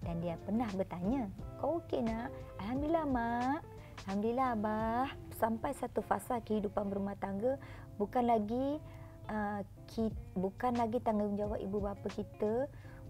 dan 0.03 0.19
dia 0.19 0.35
pernah 0.43 0.67
bertanya, 0.75 1.31
kau 1.63 1.79
okey 1.79 2.03
nak? 2.03 2.27
Alhamdulillah 2.59 3.07
mak. 3.07 3.59
Alhamdulillah 4.03 4.47
Abah 4.59 5.07
sampai 5.39 5.71
satu 5.79 6.03
fasa 6.03 6.43
kehidupan 6.43 6.91
berumah 6.91 7.15
tangga 7.23 7.55
bukan 7.95 8.27
lagi 8.27 8.83
uh, 9.31 9.63
ki, 9.87 10.11
bukan 10.35 10.75
lagi 10.75 10.99
tanggungjawab 10.99 11.61
ibu 11.63 11.79
bapa 11.79 12.07
kita 12.11 12.67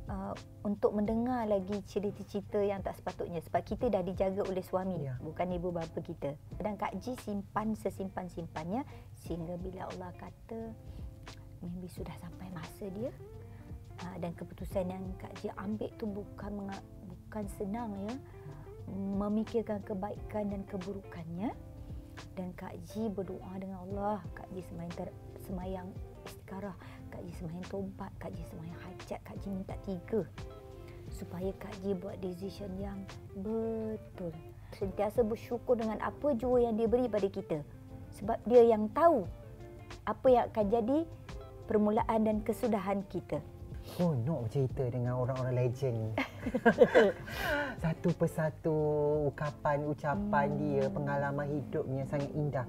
uh, 0.09 0.35
untuk 0.63 0.95
mendengar 0.95 1.47
lagi 1.47 1.79
cerita-cerita 1.87 2.59
yang 2.59 2.83
tak 2.83 2.97
sepatutnya. 2.99 3.39
Sebab 3.43 3.61
kita 3.63 3.85
dah 3.91 4.03
dijaga 4.03 4.41
oleh 4.47 4.63
suami 4.63 5.07
ya. 5.07 5.15
bukan 5.21 5.47
ibu 5.53 5.69
bapa 5.71 5.99
kita. 5.99 6.35
Dan 6.59 6.75
Kak 6.75 6.95
Ji 6.99 7.15
simpan 7.23 7.75
sesimpan-simpannya 7.77 8.83
sehingga 9.23 9.55
bila 9.59 9.87
Allah 9.93 10.11
kata 10.19 10.71
maybe 11.63 11.87
sudah 11.87 12.11
sampai 12.19 12.51
masa 12.51 12.91
dia 12.91 13.11
uh, 14.03 14.15
dan 14.19 14.35
keputusan 14.35 14.91
yang 14.91 15.03
Kak 15.15 15.31
Ji 15.39 15.47
ambil 15.55 15.89
tu 15.95 16.05
bukan 16.07 16.71
bukan 17.07 17.45
senang 17.55 17.91
ya. 18.09 18.15
Memikirkan 18.93 19.79
kebaikan 19.87 20.51
dan 20.51 20.61
keburukannya. 20.67 21.55
Dan 22.37 22.53
Kak 22.53 22.77
Ji 22.91 23.09
berdoa 23.09 23.57
dengan 23.57 23.81
Allah. 23.89 24.21
Kak 24.37 24.45
Ji 24.53 24.61
semayang, 24.61 24.93
ter, 24.93 25.09
semayang 25.49 25.87
istikharah 26.27 26.75
Kak 27.13 27.21
Ji 27.21 27.31
semayang 27.37 27.65
tobat 27.69 28.09
Kak 28.17 28.33
Ji 28.33 28.41
semayang 28.49 28.79
hajat 28.81 29.21
Kak 29.21 29.37
Ji 29.37 29.47
minta 29.53 29.77
tiga 29.85 30.25
supaya 31.13 31.53
Kak 31.61 31.73
Ji 31.85 31.93
buat 31.93 32.17
decision 32.17 32.73
yang 32.81 32.97
betul 33.37 34.33
sentiasa 34.73 35.21
bersyukur 35.21 35.77
dengan 35.77 36.01
apa 36.01 36.33
jua 36.33 36.65
yang 36.65 36.73
dia 36.73 36.89
beri 36.89 37.05
pada 37.05 37.29
kita 37.29 37.61
sebab 38.17 38.41
dia 38.49 38.65
yang 38.65 38.89
tahu 38.97 39.29
apa 40.09 40.27
yang 40.33 40.43
akan 40.49 40.65
jadi 40.73 40.97
permulaan 41.69 42.19
dan 42.25 42.41
kesudahan 42.41 43.05
kita 43.13 43.37
Oh, 43.99 44.15
nak 44.15 44.47
bercerita 44.47 44.87
dengan 44.87 45.19
orang-orang 45.19 45.67
legend 45.67 45.95
ni. 46.07 46.11
Satu 47.83 48.15
persatu 48.15 48.77
ucapan-ucapan 49.27 50.47
hmm. 50.47 50.59
dia, 50.63 50.83
pengalaman 50.87 51.47
hidupnya 51.51 52.07
sangat 52.07 52.31
indah. 52.31 52.65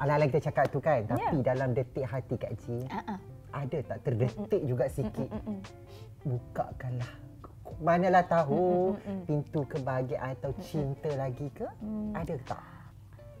Ala-ala 0.00 0.24
kita 0.24 0.48
cakap 0.48 0.72
tu 0.72 0.80
kan, 0.80 1.04
tapi 1.04 1.20
yeah. 1.20 1.44
dalam 1.44 1.76
detik 1.76 2.08
hati 2.08 2.40
Kak 2.40 2.56
Ji, 2.64 2.80
uh-uh. 2.80 3.37
Ada 3.52 3.78
tak 3.84 3.98
terdetik 4.04 4.62
juga 4.64 4.86
sikit. 4.90 5.30
Bukakanlah. 6.24 7.12
Manalah 7.78 8.24
tahu 8.26 8.96
pintu 9.28 9.62
kebahagiaan 9.68 10.34
atau 10.40 10.50
cinta 10.64 11.12
lagi 11.14 11.46
ke? 11.52 11.68
Hmm. 11.78 12.10
Ada 12.16 12.34
tak? 12.48 12.77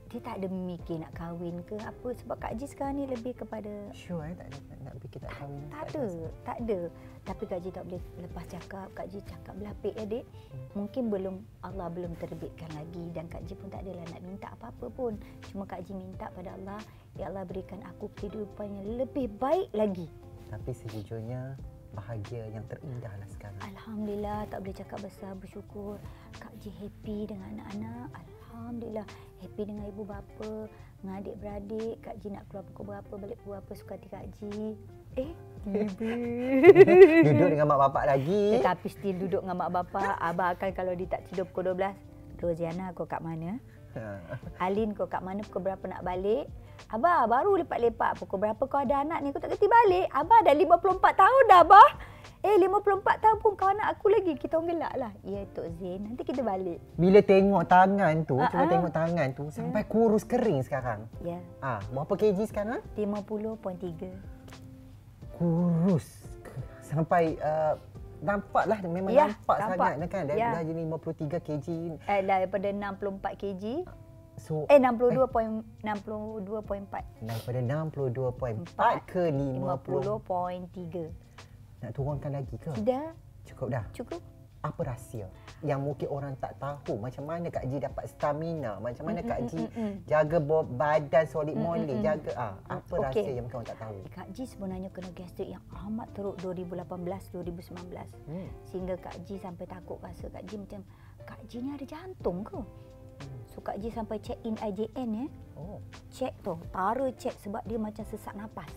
Dia 0.08 0.20
tak 0.24 0.40
ada 0.40 0.48
memikir 0.48 0.96
nak 1.04 1.12
kahwin 1.12 1.60
ke 1.68 1.76
apa. 1.84 2.08
Sebab 2.24 2.36
Kak 2.40 2.56
Ji 2.56 2.64
sekarang 2.64 2.96
ni 2.96 3.04
lebih 3.04 3.36
kepada 3.36 3.92
sure 3.92 4.24
eh 4.24 4.34
tak 4.36 4.48
ada 4.48 4.58
nak 4.88 4.94
fikir 5.04 5.20
tak 5.20 5.32
kahwin 5.36 5.60
tak, 5.68 5.68
tak 5.68 5.84
ada 5.84 6.04
tak 6.44 6.58
ada. 6.64 6.78
Tapi 7.28 7.42
Kak 7.44 7.60
Ji 7.60 7.70
tak 7.70 7.84
boleh 7.84 8.02
lepas 8.24 8.44
cakap. 8.48 8.88
Kak 8.96 9.06
Ji 9.12 9.18
cakap 9.28 9.54
belapik 9.60 9.92
ya 10.00 10.04
dek. 10.08 10.24
Hmm. 10.24 10.66
mungkin 10.80 11.02
belum 11.12 11.36
Allah 11.60 11.88
belum 11.92 12.12
terbitkan 12.16 12.70
lagi. 12.72 13.04
Dan 13.12 13.28
Kak 13.28 13.44
Ji 13.44 13.52
pun 13.52 13.68
tak 13.68 13.84
adalah 13.84 14.04
nak 14.08 14.22
minta 14.24 14.48
apa-apa 14.56 14.86
pun. 14.88 15.12
Cuma 15.52 15.68
Kak 15.68 15.84
Ji 15.84 15.92
minta 15.92 16.32
pada 16.32 16.56
Allah 16.56 16.80
ya 17.20 17.28
Allah 17.28 17.44
berikan 17.44 17.84
aku 17.84 18.08
kehidupan 18.16 18.72
yang 18.72 18.88
lebih 19.04 19.28
baik 19.36 19.68
lagi. 19.76 20.08
Tapi 20.48 20.72
sejujurnya 20.72 21.60
bahagia 21.92 22.48
yang 22.48 22.64
terindah 22.72 23.12
lah 23.12 23.28
sekarang. 23.28 23.60
Alhamdulillah 23.60 24.48
tak 24.48 24.64
boleh 24.64 24.76
cakap 24.76 24.98
besar 25.04 25.36
bersyukur. 25.36 26.00
Kak 26.40 26.56
Ji 26.64 26.72
happy 26.80 27.28
dengan 27.28 27.60
anak-anak 27.60 28.08
Alhamdulillah 28.58 29.06
happy 29.38 29.62
dengan 29.70 29.84
ibu 29.86 30.02
bapa 30.02 30.66
dengan 30.98 31.14
adik-beradik. 31.22 31.94
Kak 32.02 32.18
Ji 32.18 32.34
nak 32.34 32.42
keluar 32.50 32.66
pukul 32.66 32.84
berapa 32.90 33.12
balik 33.14 33.36
pukul 33.38 33.52
berapa 33.54 33.72
suka 33.78 33.92
hati 33.94 34.08
Kak 34.10 34.26
Ji. 34.34 34.74
Eh? 35.14 35.30
Duduk 37.30 37.48
dengan 37.54 37.66
mak 37.70 37.80
bapak 37.86 38.04
lagi. 38.10 38.58
Tetapi 38.58 38.86
still 38.90 39.14
duduk 39.14 39.42
dengan 39.46 39.62
mak 39.62 39.70
bapak. 39.70 40.18
Abah 40.18 40.58
akan 40.58 40.74
kalau 40.74 40.90
dia 40.98 41.06
tak 41.06 41.22
tidur 41.30 41.46
pukul 41.46 41.70
12 41.78 42.42
Roziana 42.42 42.90
kau 42.98 43.06
kat 43.06 43.22
mana? 43.22 43.62
Ha. 43.94 44.18
Alin 44.58 44.90
kau 44.90 45.06
kat 45.06 45.22
mana? 45.22 45.46
Pukul 45.46 45.70
berapa 45.70 45.84
nak 45.86 46.02
balik 46.02 46.50
Abah 46.88 47.26
baru 47.26 47.58
lepak-lepak. 47.60 48.22
Pukul 48.22 48.46
berapa 48.46 48.62
kau 48.62 48.80
ada 48.80 49.02
anak 49.02 49.18
ni? 49.20 49.34
Kau 49.34 49.42
tak 49.42 49.50
kerti 49.52 49.66
balik. 49.66 50.06
Abah 50.14 50.38
dah 50.46 50.54
54 50.54 51.18
tahun 51.18 51.42
dah 51.50 51.60
Abah. 51.66 51.90
Eh 52.38 52.54
54 52.54 53.18
tahun 53.18 53.42
pun 53.42 53.58
kau 53.58 53.66
anak 53.66 53.98
aku 53.98 54.14
lagi. 54.14 54.38
Kita 54.38 54.62
orang 54.62 54.70
gelak 54.70 54.94
lah. 54.94 55.10
Ya 55.26 55.42
Tok 55.50 55.66
Zain. 55.82 56.06
Nanti 56.06 56.22
kita 56.22 56.46
balik. 56.46 56.78
Bila 56.94 57.18
tengok 57.20 57.66
tangan 57.66 58.14
tu 58.24 58.38
uh-huh. 58.38 58.48
Cuba 58.48 58.64
tengok 58.70 58.92
tangan 58.94 59.28
tu 59.34 59.50
Sampai 59.50 59.82
yeah. 59.82 59.90
kurus 59.90 60.24
kering 60.24 60.62
sekarang. 60.62 61.10
Ya. 61.20 61.36
Yeah. 61.36 61.42
ah, 61.60 61.82
Berapa 61.90 62.14
kg 62.14 62.38
sekarang? 62.46 62.80
50.3 62.94 65.34
Kurus. 65.34 66.06
Sampai 66.80 67.36
uh, 67.42 67.74
Nampak 68.18 68.66
lah. 68.66 68.82
Memang 68.82 69.14
yeah, 69.14 69.30
nampak, 69.30 69.56
nampak. 69.62 69.94
sangat 69.94 70.10
kan. 70.10 70.26
Dah, 70.26 70.34
yeah. 70.34 70.58
dah 70.58 70.66
jadi 70.66 70.82
53 70.90 71.38
kg. 71.46 71.66
Eh 72.10 72.26
daripada 72.26 72.66
64 72.66 73.38
kg 73.38 73.86
So, 74.48 74.64
eh 74.72 74.80
62 74.80 75.12
eh. 75.12 75.28
point 75.28 75.60
62.4 75.84 77.20
Daripada 77.20 77.60
62.4 77.60 78.64
ke 79.04 79.28
50.3 79.28 81.28
nak 81.78 81.94
turunkan 81.94 82.30
lagi 82.34 82.56
ke? 82.58 82.74
Tidak. 82.74 83.10
Cukup 83.46 83.68
dah? 83.70 83.84
Cukup. 83.94 84.20
Apa 84.58 84.90
rahsia 84.90 85.30
yang 85.62 85.86
mungkin 85.86 86.10
orang 86.10 86.34
tak 86.42 86.58
tahu 86.58 86.98
macam 86.98 87.30
mana 87.30 87.46
Kak 87.46 87.62
Ji 87.70 87.78
dapat 87.78 88.10
stamina, 88.10 88.82
macam 88.82 89.06
mana 89.06 89.22
Kak 89.22 89.46
Ji 89.46 89.62
jaga 90.10 90.42
badan 90.66 91.24
solid 91.30 91.54
molek, 91.54 92.02
jaga 92.02 92.30
ah 92.34 92.54
apa 92.66 92.90
okay. 92.90 93.06
rahsia 93.06 93.30
yang 93.38 93.46
mungkin 93.46 93.62
orang 93.62 93.70
tak 93.70 93.80
tahu. 93.86 93.98
Kak 94.10 94.28
Ji 94.34 94.44
sebenarnya 94.50 94.90
kena 94.90 95.10
gastrik 95.14 95.54
yang 95.54 95.62
amat 95.86 96.10
teruk 96.10 96.34
2018 96.42 97.38
2019. 97.38 98.02
Hmm. 98.26 98.48
Sehingga 98.66 98.98
Kak 98.98 99.14
Ji 99.22 99.38
sampai 99.38 99.70
takut 99.70 100.02
rasa 100.02 100.26
Kak 100.26 100.42
Ji 100.50 100.58
macam 100.58 100.82
Kak 101.22 101.40
Ji 101.46 101.62
ni 101.62 101.70
ada 101.78 101.86
jantung 101.86 102.42
ke? 102.42 102.58
Hmm. 103.20 103.38
So 103.50 103.60
Kak 103.60 103.76
Ji 103.82 103.90
sampai 103.90 104.22
check 104.22 104.38
in 104.46 104.54
IJN 104.58 105.10
ya. 105.14 105.26
Oh. 105.58 105.82
Check 106.14 106.34
tu, 106.42 106.54
taruh 106.70 107.10
check 107.18 107.34
sebab 107.42 107.62
dia 107.66 107.78
macam 107.78 108.04
sesak 108.06 108.34
nafas. 108.38 108.70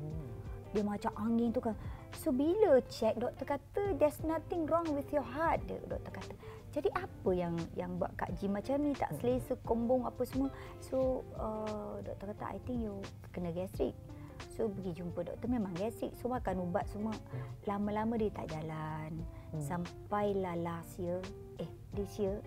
Hmm. 0.00 0.28
Dia 0.72 0.82
macam 0.82 1.12
angin 1.20 1.52
tu 1.52 1.60
kan. 1.60 1.76
So 2.16 2.32
bila 2.32 2.80
check 2.92 3.16
doktor 3.16 3.56
kata 3.56 3.96
there's 3.96 4.20
nothing 4.24 4.68
wrong 4.68 4.88
with 4.92 5.08
your 5.12 5.24
heart 5.24 5.64
dia 5.68 5.80
doktor 5.84 6.12
kata. 6.12 6.34
Jadi 6.72 6.88
apa 6.96 7.30
yang 7.36 7.54
yang 7.76 8.00
buat 8.00 8.16
Kak 8.16 8.32
Ji 8.40 8.48
macam 8.48 8.80
ni 8.80 8.96
tak 8.96 9.12
selesa 9.20 9.56
kombong 9.64 10.08
apa 10.08 10.24
semua. 10.24 10.48
So 10.80 11.24
uh, 11.36 12.00
doktor 12.00 12.32
kata 12.32 12.56
I 12.56 12.58
think 12.64 12.84
you 12.84 13.00
kena 13.32 13.52
gastrik. 13.52 13.92
So 14.56 14.68
pergi 14.68 15.00
jumpa 15.00 15.24
doktor 15.24 15.48
memang 15.48 15.76
gastrik. 15.76 16.16
So 16.20 16.32
makan 16.32 16.64
ubat 16.64 16.88
semua. 16.88 17.12
Lama-lama 17.68 18.16
dia 18.16 18.32
tak 18.32 18.48
jalan. 18.48 19.20
Hmm. 19.52 19.60
Sampailah 19.60 20.56
last 20.60 20.96
year 20.96 21.20
eh 21.60 21.68
this 21.92 22.16
year 22.16 22.40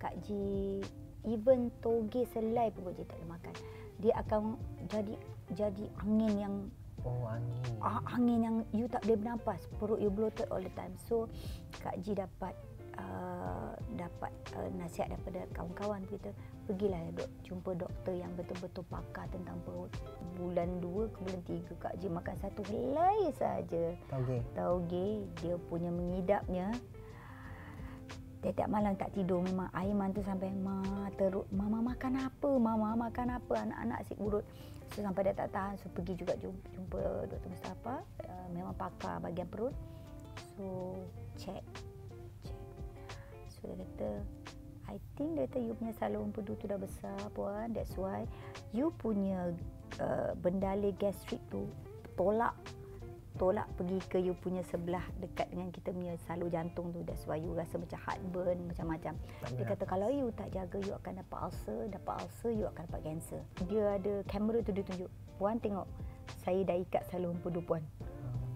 Kak 0.00 0.16
Ji 0.24 0.80
even 1.28 1.68
toge 1.84 2.24
selai 2.32 2.72
pun 2.72 2.88
Kak 2.88 3.04
tak 3.04 3.20
boleh 3.20 3.30
makan. 3.36 3.54
Dia 4.00 4.12
akan 4.24 4.42
jadi 4.88 5.14
jadi 5.52 5.84
angin 6.00 6.34
yang 6.40 6.54
Oh 7.00 7.24
angin. 7.24 7.80
Ah, 7.80 8.00
angin 8.12 8.40
yang 8.44 8.56
you 8.76 8.84
tak 8.84 9.00
boleh 9.08 9.16
bernafas, 9.16 9.64
perut 9.80 10.00
you 10.04 10.12
bloated 10.12 10.44
all 10.52 10.60
the 10.60 10.72
time. 10.76 10.92
So 11.08 11.32
Kak 11.80 11.96
Ji 12.04 12.12
dapat 12.12 12.52
uh, 13.00 13.72
dapat 13.96 14.32
uh, 14.56 14.68
nasihat 14.76 15.08
daripada 15.08 15.48
kawan-kawan 15.56 16.04
kita, 16.12 16.28
pergilah 16.68 17.00
ya, 17.00 17.10
dok, 17.24 17.30
jumpa 17.48 17.70
doktor 17.72 18.14
yang 18.16 18.32
betul-betul 18.36 18.84
pakar 18.92 19.26
tentang 19.32 19.56
perut. 19.64 19.88
Bulan 20.36 20.80
2 20.84 21.12
ke 21.12 21.18
bulan 21.24 21.42
3 21.48 21.82
Kak 21.82 21.94
Ji 22.00 22.08
makan 22.12 22.36
satu 22.36 22.60
helai 22.68 23.32
saja. 23.36 23.96
Tauge. 24.12 24.38
Tauge 24.52 25.08
dia 25.40 25.56
punya 25.72 25.88
mengidapnya. 25.88 26.76
Tiap-tiap 28.40 28.72
malam 28.72 28.96
tak 28.96 29.12
tidur 29.12 29.44
memang 29.44 29.68
air 29.76 29.92
mantu 29.92 30.24
sampai 30.24 30.48
mama 30.48 31.12
teruk. 31.20 31.44
Mama 31.52 31.84
makan 31.92 32.24
apa? 32.24 32.50
Mama 32.56 32.96
makan 32.96 33.36
apa? 33.36 33.54
Anak-anak 33.68 33.96
asyik 34.00 34.16
urut. 34.16 34.44
So 34.96 35.04
sampai 35.04 35.28
dia 35.28 35.34
tak 35.36 35.52
tahan, 35.52 35.76
so 35.76 35.92
pergi 35.92 36.16
juga 36.16 36.34
jumpa, 36.40 36.66
jumpa 36.72 37.02
Dr. 37.28 37.48
Mustafa. 37.52 37.96
Uh, 38.24 38.46
memang 38.56 38.72
pakar 38.80 39.20
bahagian 39.20 39.44
perut. 39.44 39.76
So 40.56 40.96
check. 41.36 41.60
check. 42.40 42.60
So 43.60 43.68
dia 43.76 43.84
kata, 43.84 44.10
I 44.88 44.96
think 45.20 45.36
dia 45.36 45.44
kata 45.44 45.58
you 45.60 45.76
punya 45.76 45.92
salur 46.00 46.24
empedu 46.24 46.56
tu 46.56 46.64
dah 46.64 46.80
besar 46.80 47.20
puan. 47.36 47.76
That's 47.76 47.92
why 48.00 48.24
you 48.72 48.88
punya 48.96 49.52
uh, 50.00 50.32
bendali 50.40 50.96
gastrik 50.96 51.44
tu 51.52 51.68
tolak 52.16 52.56
tolak 53.40 53.64
pergi 53.80 53.96
ke 54.04 54.20
you 54.20 54.36
punya 54.36 54.60
sebelah 54.68 55.00
dekat 55.16 55.48
dengan 55.48 55.72
kita 55.72 55.96
punya 55.96 56.12
salur 56.28 56.52
jantung 56.52 56.92
tu. 56.92 57.00
That's 57.08 57.24
why 57.24 57.40
you 57.40 57.56
rasa 57.56 57.80
macam 57.80 57.96
heartburn 58.04 58.68
macam-macam. 58.68 59.16
Dia 59.56 59.64
kata 59.64 59.88
kalau 59.88 60.12
you 60.12 60.28
tak 60.36 60.52
jaga 60.52 60.76
you 60.84 60.92
akan 60.92 61.24
dapat 61.24 61.48
ulcer. 61.48 61.88
Dapat 61.88 62.14
ulcer 62.20 62.52
you 62.52 62.68
akan 62.68 62.84
dapat 62.84 63.00
cancer. 63.00 63.40
Dia 63.64 63.96
ada 63.96 64.20
kamera 64.28 64.60
tu 64.60 64.76
dia 64.76 64.84
tunjuk. 64.84 65.08
Puan 65.40 65.56
tengok 65.56 65.88
saya 66.44 66.60
dah 66.68 66.76
ikat 66.76 67.08
salur 67.08 67.32
empedu 67.32 67.64
puan. 67.64 67.80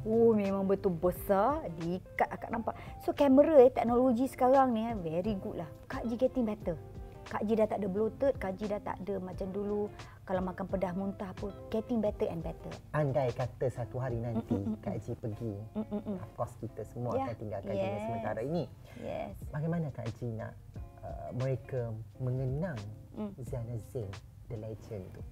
Oh 0.05 0.37
memang 0.37 0.69
betul. 0.69 0.93
Besar. 1.01 1.65
Diikat 1.81 2.29
akak 2.29 2.53
nampak. 2.53 2.77
So 3.09 3.17
kamera 3.17 3.65
eh 3.65 3.73
teknologi 3.73 4.29
sekarang 4.29 4.77
ni 4.77 4.85
eh, 4.85 4.93
very 5.01 5.33
good 5.41 5.65
lah. 5.65 5.71
Kak 5.89 6.05
Ji 6.05 6.21
getting 6.21 6.45
better. 6.45 6.77
Kak 7.25 7.41
Ji 7.49 7.57
dah 7.57 7.65
tak 7.65 7.81
ada 7.81 7.89
bloated, 7.89 8.37
Kak 8.37 8.61
Ji 8.61 8.69
dah 8.69 8.85
tak 8.85 9.01
ada 9.01 9.17
macam 9.17 9.49
dulu 9.49 9.89
kalau 10.25 10.41
makan 10.41 10.65
pedas 10.65 10.97
muntah 10.97 11.31
pun 11.37 11.53
getting 11.69 12.01
better 12.01 12.25
and 12.25 12.41
better. 12.41 12.73
Andai 12.97 13.29
kata 13.37 13.69
satu 13.69 14.01
hari 14.01 14.17
nanti 14.17 14.57
Mm-mm. 14.57 14.81
Kak 14.81 14.97
Ji 15.05 15.13
pergi, 15.21 15.53
Mm-mm. 15.77 16.17
of 16.17 16.31
course 16.33 16.57
kita 16.65 16.81
semua 16.89 17.13
yeah. 17.13 17.29
akan 17.29 17.37
tinggalkan 17.37 17.73
yes. 17.77 17.81
dunia 17.85 18.01
sementara 18.09 18.41
ini. 18.41 18.65
Yes. 19.05 19.37
Bagaimana 19.53 19.87
Kak 19.93 20.09
Ji 20.17 20.33
nak 20.33 20.57
uh, 21.05 21.29
mereka 21.37 21.93
mengenang 22.17 22.81
mm. 23.21 23.37
Ziana 23.45 23.77
Zain, 23.93 24.09
the 24.49 24.57
legend 24.57 25.05
tu? 25.13 25.23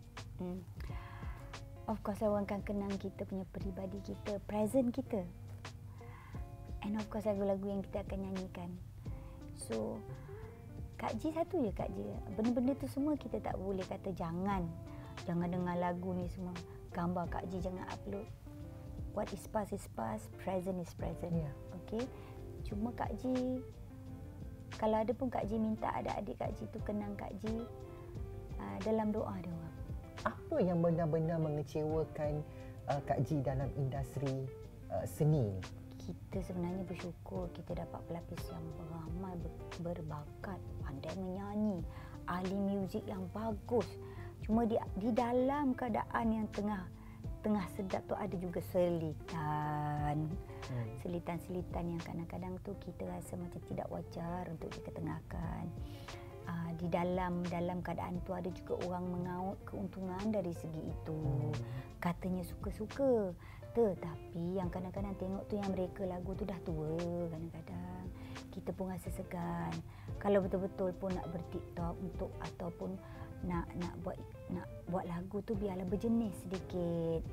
Mm. 0.45 0.61
Of 1.89 1.99
course 2.05 2.21
orang 2.21 2.45
akan 2.45 2.61
kenang 2.63 2.95
kita 3.01 3.25
punya 3.25 3.49
peribadi 3.49 3.99
kita, 4.05 4.39
present 4.45 4.93
kita. 4.93 5.25
And 6.85 7.01
of 7.01 7.09
course 7.09 7.25
lagu-lagu 7.25 7.65
yang 7.65 7.81
kita 7.81 8.05
akan 8.05 8.29
nyanyikan. 8.29 8.71
So, 9.57 9.97
Kak 11.03 11.19
Ji 11.19 11.35
satu 11.35 11.59
je 11.59 11.75
Kak 11.75 11.91
Ji. 11.99 12.07
Benda-benda 12.39 12.79
tu 12.79 12.87
semua 12.87 13.19
kita 13.19 13.43
tak 13.43 13.59
boleh 13.59 13.83
kata 13.83 14.15
jangan. 14.15 14.63
Jangan 15.27 15.51
dengar 15.51 15.75
lagu 15.75 16.15
ni 16.15 16.31
semua. 16.31 16.55
Gambar 16.95 17.27
Kak 17.27 17.51
Ji 17.51 17.59
jangan 17.59 17.91
upload. 17.91 18.23
What 19.11 19.27
is 19.35 19.43
past 19.51 19.75
is 19.75 19.83
past, 19.99 20.31
present 20.39 20.79
is 20.79 20.95
present. 20.95 21.35
Yeah. 21.35 21.51
Okay. 21.83 22.07
Cuma 22.63 22.95
Kak 22.95 23.19
Ji, 23.19 23.59
kalau 24.79 25.03
ada 25.03 25.11
pun 25.11 25.27
Kak 25.27 25.51
Ji 25.51 25.59
minta 25.59 25.91
ada 25.91 26.15
adik 26.23 26.39
Kak 26.39 26.55
Ji 26.55 26.71
tu 26.71 26.79
kenang 26.87 27.19
Kak 27.19 27.35
Ji 27.43 27.67
uh, 28.63 28.77
dalam 28.87 29.11
doa 29.11 29.35
dia 29.43 29.51
orang. 29.51 29.77
Apa 30.23 30.57
yang 30.63 30.79
benar-benar 30.87 31.43
mengecewakan 31.43 32.47
uh, 32.87 33.03
Kak 33.11 33.27
Ji 33.27 33.43
dalam 33.43 33.67
industri 33.75 34.47
uh, 34.95 35.03
seni 35.03 35.51
ni? 35.51 35.63
kita 36.03 36.43
sebenarnya 36.43 36.83
bersyukur 36.83 37.47
kita 37.55 37.79
dapat 37.79 38.01
pelapis 38.11 38.43
yang 38.51 38.65
ramai 38.91 39.39
berbakat, 39.79 40.59
pandai 40.93 41.17
menyanyi, 41.17 41.81
ahli 42.29 42.53
muzik 42.53 43.01
yang 43.09 43.25
bagus. 43.33 43.89
Cuma 44.45 44.69
di, 44.69 44.77
di 45.01 45.09
dalam 45.17 45.73
keadaan 45.73 46.29
yang 46.29 46.47
tengah 46.53 46.85
tengah 47.43 47.67
sedap 47.75 48.07
tu 48.07 48.15
ada 48.15 48.37
juga 48.39 48.63
selitan. 48.71 50.31
Hmm. 50.71 50.87
Selitan-selitan 51.03 51.97
yang 51.97 52.03
kadang-kadang 52.05 52.55
tu 52.63 52.71
kita 52.79 53.09
rasa 53.09 53.35
macam 53.35 53.59
tidak 53.67 53.89
wajar 53.91 54.47
untuk 54.53 54.71
diketengahkan. 54.71 55.65
Uh, 56.43 56.71
di 56.75 56.91
dalam 56.91 57.43
dalam 57.47 57.79
keadaan 57.83 58.19
tu 58.27 58.35
ada 58.35 58.51
juga 58.51 58.75
orang 58.87 59.07
mengaut 59.11 59.59
keuntungan 59.67 60.23
dari 60.31 60.55
segi 60.55 60.83
itu. 60.87 61.19
Hmm. 61.19 61.55
Katanya 61.99 62.47
suka-suka 62.47 63.35
tetapi 63.73 64.61
yang 64.61 64.69
kadang-kadang 64.69 65.17
tengok 65.17 65.49
tu 65.49 65.57
yang 65.57 65.73
mereka 65.73 66.05
lagu 66.05 66.37
tu 66.37 66.45
dah 66.45 66.59
tua 66.63 66.93
kadang-kadang. 67.33 68.05
Kita 68.53 68.71
pun 68.77 68.93
rasa 68.93 69.09
segan. 69.17 69.73
Kalau 70.21 70.45
betul-betul 70.45 70.93
pun 71.01 71.17
nak 71.17 71.25
bertiktok 71.33 71.97
untuk 71.97 72.31
ataupun 72.45 73.01
nak 73.43 73.67
nak 73.81 73.95
buat 74.07 74.15
nak 74.55 74.69
buat 74.87 75.09
lagu 75.09 75.41
tu 75.43 75.57
biarlah 75.57 75.89
berjenis 75.89 76.37
sedikit. 76.47 77.25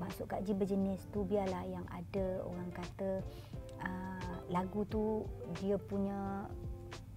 Masuk 0.00 0.32
kat 0.32 0.42
je 0.48 0.56
berjenis 0.56 1.04
tu 1.12 1.22
biarlah 1.28 1.62
yang 1.68 1.84
ada 1.92 2.40
orang 2.48 2.70
kata 2.72 3.10
uh, 3.84 4.36
lagu 4.48 4.88
tu 4.88 5.28
dia 5.60 5.76
punya 5.76 6.48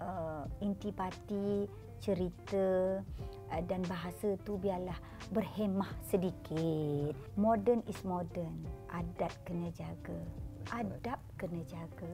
uh, 0.03 0.43
intipati 0.59 1.65
cerita 2.03 2.99
dan 3.65 3.81
bahasa 3.85 4.35
tu 4.43 4.57
biarlah 4.59 4.97
berhemah 5.31 5.89
sedikit. 6.07 7.13
Modern 7.37 7.81
is 7.89 7.99
modern. 8.03 8.65
Adat 8.91 9.33
kena 9.45 9.69
jaga. 9.73 10.19
Adab 10.73 11.19
kena 11.37 11.61
jaga. 11.69 12.09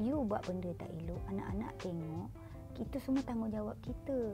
You 0.00 0.24
buat 0.24 0.40
benda 0.48 0.72
tak 0.80 0.88
elok, 1.04 1.20
anak-anak 1.28 1.72
tengok, 1.84 2.28
kita 2.72 2.96
semua 3.04 3.20
tanggungjawab 3.28 3.76
kita. 3.84 4.32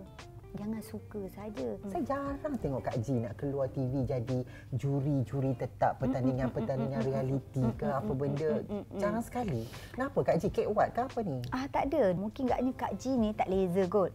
Jangan 0.56 0.80
suka 0.80 1.20
saja. 1.36 1.68
Saya 1.90 2.02
jarang 2.06 2.56
tengok 2.56 2.80
Kak 2.86 2.96
Ji 3.04 3.20
nak 3.20 3.36
keluar 3.36 3.68
TV 3.68 4.08
jadi 4.08 4.40
juri-juri 4.72 5.52
tetap 5.58 6.00
pertandingan-pertandingan 6.00 7.02
realiti 7.04 7.60
ke 7.76 7.84
apa 7.84 8.12
benda. 8.16 8.64
Jarang 8.96 9.20
sekali. 9.20 9.68
Kenapa 9.92 10.18
Kak 10.22 10.38
Ji? 10.40 10.48
Kek 10.48 10.70
what 10.72 10.94
ke 10.96 11.04
apa 11.04 11.20
ni? 11.26 11.44
Ah 11.52 11.68
tak 11.68 11.92
ada. 11.92 12.14
Mungkin 12.16 12.48
agaknya 12.48 12.72
Kak 12.72 12.92
Ji 12.96 13.20
ni 13.20 13.36
tak 13.36 13.52
laser 13.52 13.84
kot. 13.90 14.14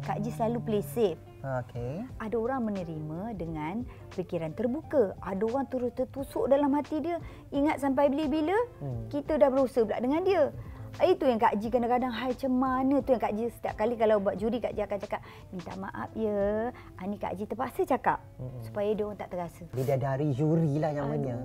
Kak 0.00 0.18
Ji 0.24 0.30
selalu 0.32 0.58
play 0.64 0.82
safe. 0.82 1.20
Okay. 1.40 2.04
Ada 2.20 2.36
orang 2.36 2.68
menerima 2.68 3.32
dengan 3.36 3.84
fikiran 4.12 4.52
terbuka. 4.52 5.16
Ada 5.24 5.42
orang 5.44 5.66
terus 5.72 5.92
tertusuk 5.96 6.48
dalam 6.52 6.72
hati 6.76 7.00
dia. 7.00 7.16
Ingat 7.52 7.80
sampai 7.80 8.12
bila-bila 8.12 8.56
hmm. 8.84 9.08
kita 9.08 9.40
dah 9.40 9.48
berusaha 9.48 9.84
pula 9.84 10.00
dengan 10.00 10.20
dia. 10.24 10.52
Itu 11.00 11.24
yang 11.24 11.40
Kak 11.40 11.56
Ji 11.62 11.72
kadang-kadang 11.72 12.12
hai 12.12 12.34
macam 12.34 12.52
mana 12.52 13.00
tu 13.00 13.14
yang 13.14 13.22
Kak 13.22 13.32
Ji 13.32 13.48
setiap 13.56 13.74
kali 13.78 13.94
kalau 13.96 14.20
buat 14.20 14.36
juri 14.36 14.60
Kak 14.60 14.76
Ji 14.76 14.84
akan 14.84 14.98
cakap 15.00 15.20
minta 15.48 15.72
maaf 15.80 16.10
ya. 16.12 16.74
Ani 17.00 17.16
Kak 17.16 17.38
Ji 17.40 17.48
terpaksa 17.48 17.88
cakap 17.88 18.20
hmm. 18.36 18.60
supaya 18.60 18.90
dia 18.92 19.04
orang 19.08 19.16
tak 19.16 19.30
terasa. 19.32 19.64
Dia 19.72 19.96
dari 19.96 20.28
juri 20.36 20.76
lah 20.76 20.92
yang 20.92 21.08
namanya. 21.08 21.36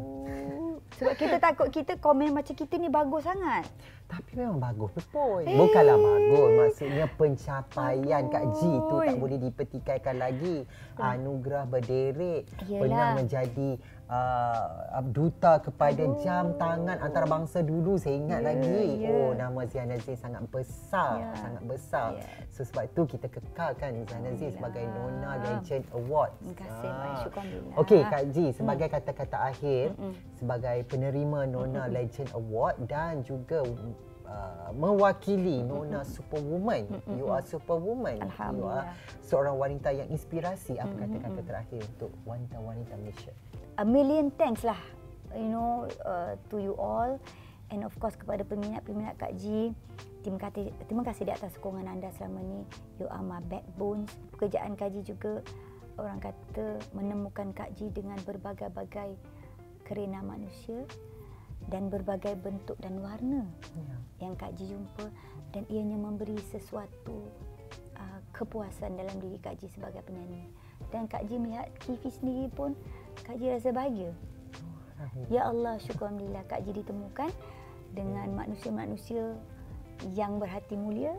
Sebab 0.97 1.13
kita 1.19 1.35
takut 1.39 1.67
kita 1.71 1.99
komen 1.99 2.31
macam 2.31 2.53
kita 2.55 2.75
ni 2.79 2.87
bagus 2.87 3.27
sangat. 3.27 3.67
Tapi 4.05 4.31
memang 4.37 4.61
bagus 4.61 4.93
betul. 4.93 5.41
Hey. 5.41 5.57
Bukanlah 5.57 5.97
bagus. 5.97 6.49
Maksudnya 6.61 7.05
pencapaian 7.17 8.23
bagus. 8.29 8.33
Kak 8.33 8.45
G 8.53 8.59
tu 8.69 8.95
tak 9.01 9.17
boleh 9.17 9.37
dipertikaikan 9.41 10.15
lagi. 10.21 10.57
Anugerah 10.95 11.65
berderet. 11.65 12.45
Yelah. 12.69 12.79
Pernah 12.85 13.07
menjadi 13.17 13.69
uh, 14.09 15.01
duta 15.09 15.61
kepada 15.61 16.03
yeah. 16.05 16.19
jam 16.21 16.43
tangan 16.57 16.97
antarabangsa 17.01 17.65
dulu 17.65 17.97
saya 17.97 18.15
ingat 18.17 18.41
yeah, 18.41 18.49
lagi 18.53 18.83
yeah. 19.01 19.11
oh 19.11 19.31
nama 19.33 19.61
Ziana 19.69 19.97
Zain 20.01 20.17
sangat 20.17 20.43
besar 20.49 21.13
yeah. 21.21 21.37
sangat 21.41 21.63
besar 21.65 22.09
yeah. 22.17 22.27
so 22.53 22.61
sebab 22.65 22.83
itu 22.89 23.01
kita 23.17 23.27
kekalkan 23.29 24.05
Ziana 24.05 24.31
Zain 24.37 24.51
sebagai 24.53 24.83
Nona 24.93 25.31
Legend 25.41 25.83
Award 25.93 26.31
terima 26.41 26.55
kasih 26.61 26.89
ah. 26.91 27.81
okey 27.81 28.01
Kak 28.05 28.23
Ji 28.33 28.45
sebagai 28.53 28.87
hmm. 28.89 28.95
kata-kata 28.95 29.37
akhir 29.53 29.85
mm-hmm. 29.95 30.13
sebagai 30.37 30.64
penerima 30.85 31.45
Nona 31.49 31.85
mm-hmm. 31.85 31.95
Legend 31.97 32.29
Award 32.33 32.75
dan 32.89 33.13
juga 33.25 33.61
Uh, 34.25 34.73
mewakili 34.73 35.61
Nona 35.61 36.01
Superwoman. 36.17 36.89
You 37.13 37.29
are 37.29 37.45
Superwoman. 37.45 38.25
You 38.25 38.65
are 38.65 38.89
seorang 39.21 39.53
wanita 39.53 39.93
yang 39.93 40.09
inspirasi. 40.09 40.81
Apa 40.81 41.05
kata-kata 41.05 41.41
terakhir 41.45 41.85
untuk 41.93 42.09
wanita-wanita 42.25 42.97
Malaysia? 42.97 43.29
a 43.75 43.85
million 43.85 44.31
thanks 44.39 44.63
lah 44.63 44.79
you 45.35 45.51
know 45.51 45.87
uh, 46.07 46.39
to 46.47 46.63
you 46.63 46.75
all 46.79 47.19
and 47.71 47.83
of 47.83 47.91
course 47.99 48.15
kepada 48.15 48.47
peminat-peminat 48.47 49.19
Kak 49.19 49.35
Ji 49.35 49.75
terima 50.23 50.39
kasih 50.47 50.71
terima 50.87 51.03
kasih 51.03 51.27
di 51.27 51.33
atas 51.35 51.51
sokongan 51.59 51.91
anda 51.91 52.07
selama 52.15 52.39
ni 52.39 52.59
you 53.03 53.07
are 53.11 53.23
my 53.23 53.43
backbone 53.51 54.07
pekerjaan 54.35 54.79
Kak 54.79 54.95
Ji 54.95 55.03
juga 55.03 55.43
orang 55.99 56.23
kata 56.23 56.79
menemukan 56.95 57.51
Kak 57.51 57.75
Ji 57.75 57.91
dengan 57.91 58.15
berbagai-bagai 58.23 59.15
kerena 59.85 60.19
manusia 60.25 60.83
dan 61.69 61.89
berbagai 61.89 62.37
bentuk 62.41 62.77
dan 62.81 63.01
warna 63.01 63.45
ya. 63.73 63.97
yang 64.27 64.33
Kak 64.37 64.53
Ji 64.57 64.69
jumpa 64.69 65.09
dan 65.53 65.65
ianya 65.71 65.97
memberi 65.97 66.37
sesuatu 66.51 67.25
uh, 67.97 68.19
kepuasan 68.33 68.97
dalam 68.97 69.17
diri 69.17 69.41
Kak 69.41 69.57
Ji 69.57 69.69
sebagai 69.73 70.05
penyanyi 70.05 70.45
dan 70.93 71.09
Kak 71.09 71.25
Ji 71.25 71.41
melihat 71.41 71.69
Kifi 71.81 72.09
sendiri 72.11 72.51
pun 72.53 72.77
Kak 73.25 73.41
Ji 73.41 73.49
rasa 73.49 73.71
bahagia. 73.73 74.13
Ya 75.27 75.45
Allah, 75.45 75.75
syukur 75.83 76.07
Alhamdulillah 76.07 76.47
Kak 76.49 76.65
Ji 76.65 76.71
ditemukan 76.71 77.29
dengan 77.93 78.27
manusia-manusia 78.35 79.37
yang 80.11 80.39
berhati 80.39 80.75
mulia 80.75 81.15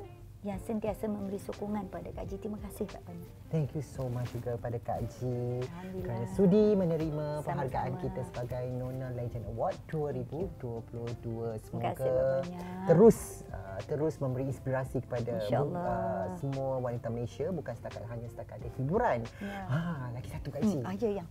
yang 0.46 0.62
sentiasa 0.62 1.10
memberi 1.10 1.42
sokongan 1.42 1.90
pada 1.90 2.06
Kak 2.14 2.30
Ji. 2.30 2.38
Terima 2.38 2.54
kasih 2.62 2.86
Kak 2.86 3.02
Pani. 3.02 3.26
Thank 3.50 3.74
you 3.74 3.82
so 3.82 4.06
much 4.06 4.30
juga 4.30 4.54
pada 4.54 4.78
Kak 4.78 5.02
Ji 5.18 5.66
kerana 6.06 6.26
sudi 6.38 6.78
menerima 6.78 7.42
Sama-sama. 7.42 7.46
penghargaan 7.50 7.92
kita 7.98 8.20
sebagai 8.30 8.64
Nona 8.78 9.10
Legend 9.18 9.42
Award 9.50 9.74
2022. 9.90 11.66
Semoga 11.66 11.90
terus 12.86 13.42
uh, 13.50 13.82
terus 13.90 14.14
memberi 14.22 14.46
inspirasi 14.46 15.02
kepada 15.02 15.34
uh, 15.50 16.30
semua 16.38 16.78
wanita 16.78 17.10
Malaysia 17.10 17.50
bukan 17.50 17.74
setakat 17.74 18.06
hanya 18.06 18.30
setakat 18.30 18.62
ada 18.62 18.70
hiburan. 18.78 19.18
Ya. 19.42 19.60
Ha, 19.66 20.14
lagi 20.14 20.28
satu 20.30 20.48
Kak 20.54 20.62
Ji. 20.62 20.78
Hmm, 20.78 20.86
aja 20.94 21.10
yang 21.10 21.28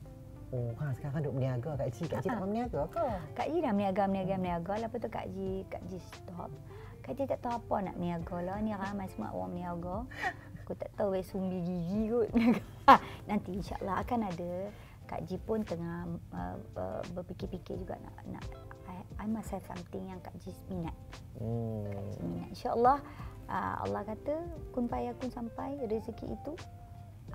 Oh, 0.54 0.72
ha, 0.78 0.94
sekarang 0.94 1.26
duk 1.26 1.34
berniaga 1.40 1.72
Kak 1.80 1.90
Ji. 1.96 2.04
Kak 2.06 2.20
Ji 2.22 2.28
tak 2.28 2.40
berniaga 2.44 2.82
ke? 2.92 3.06
Kak 3.34 3.48
Ji 3.48 3.58
dah 3.64 3.72
berniaga, 3.72 4.04
berniaga, 4.12 4.36
berniaga. 4.38 4.74
Lepas 4.84 5.00
tu 5.00 5.10
Kak 5.10 5.26
Ji, 5.32 5.52
Kak 5.72 5.82
Ji 5.88 5.98
stop. 6.04 6.52
Kak 7.06 7.14
Ji 7.22 7.30
tak 7.30 7.46
tahu 7.46 7.54
apa 7.62 7.76
nak 7.86 7.96
berniaga 8.02 8.38
lah. 8.42 8.58
Ni 8.66 8.74
ramai 8.74 9.06
semua 9.14 9.30
orang 9.30 9.54
berniaga. 9.54 9.98
Aku 10.66 10.74
tak 10.74 10.90
tahu 10.98 11.14
weh 11.14 11.22
sumbi 11.22 11.62
gigi 11.62 12.10
kot. 12.10 12.30
nanti 13.30 13.62
insyaAllah 13.62 14.02
akan 14.02 14.20
ada 14.26 14.52
Kak 15.06 15.22
Ji 15.30 15.38
pun 15.38 15.62
tengah 15.62 16.10
uh, 16.34 16.58
uh, 16.74 17.02
berfikir-fikir 17.14 17.78
juga 17.78 18.02
nak 18.02 18.26
nak 18.26 18.46
I, 18.90 19.06
I 19.22 19.26
must 19.30 19.54
have 19.54 19.62
something 19.70 20.10
yang 20.10 20.18
Kak 20.26 20.34
Ji 20.42 20.50
minat. 20.66 20.98
Hmm. 21.38 21.86
Kak 21.94 22.06
Ji 22.10 22.22
minat. 22.26 22.50
InsyaAllah 22.58 22.98
uh, 23.54 23.76
Allah 23.86 24.02
kata 24.02 24.36
kun 24.74 24.90
payakun 24.90 25.30
sampai 25.30 25.78
rezeki 25.86 26.34
itu. 26.34 26.58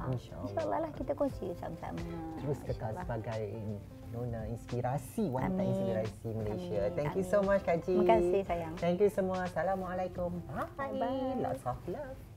InsyaAllah. 0.09 0.49
InsyaAllah 0.49 0.79
lah 0.89 0.93
kita 0.97 1.13
kongsi 1.13 1.53
sama-sama. 1.61 2.01
Terus 2.41 2.59
kekal 2.65 2.93
sebagai 2.97 3.43
Nona 4.11 4.43
inspirasi 4.51 5.31
wanita 5.31 5.63
Amin. 5.63 5.71
inspirasi 5.71 6.29
Malaysia. 6.35 6.81
Amin. 6.87 6.97
Thank 6.99 7.13
you 7.15 7.27
so 7.27 7.39
much 7.45 7.63
Kak 7.63 7.79
Ji. 7.85 7.95
Terima 7.95 8.19
kasih 8.19 8.41
sayang. 8.47 8.75
Thank 8.81 8.99
you 9.05 9.11
semua. 9.13 9.47
Assalamualaikum. 9.47 10.31
Bye. 10.51 10.99
Bye. 10.99 11.39
Lots 11.39 11.63
of 11.67 11.79
love. 11.87 12.30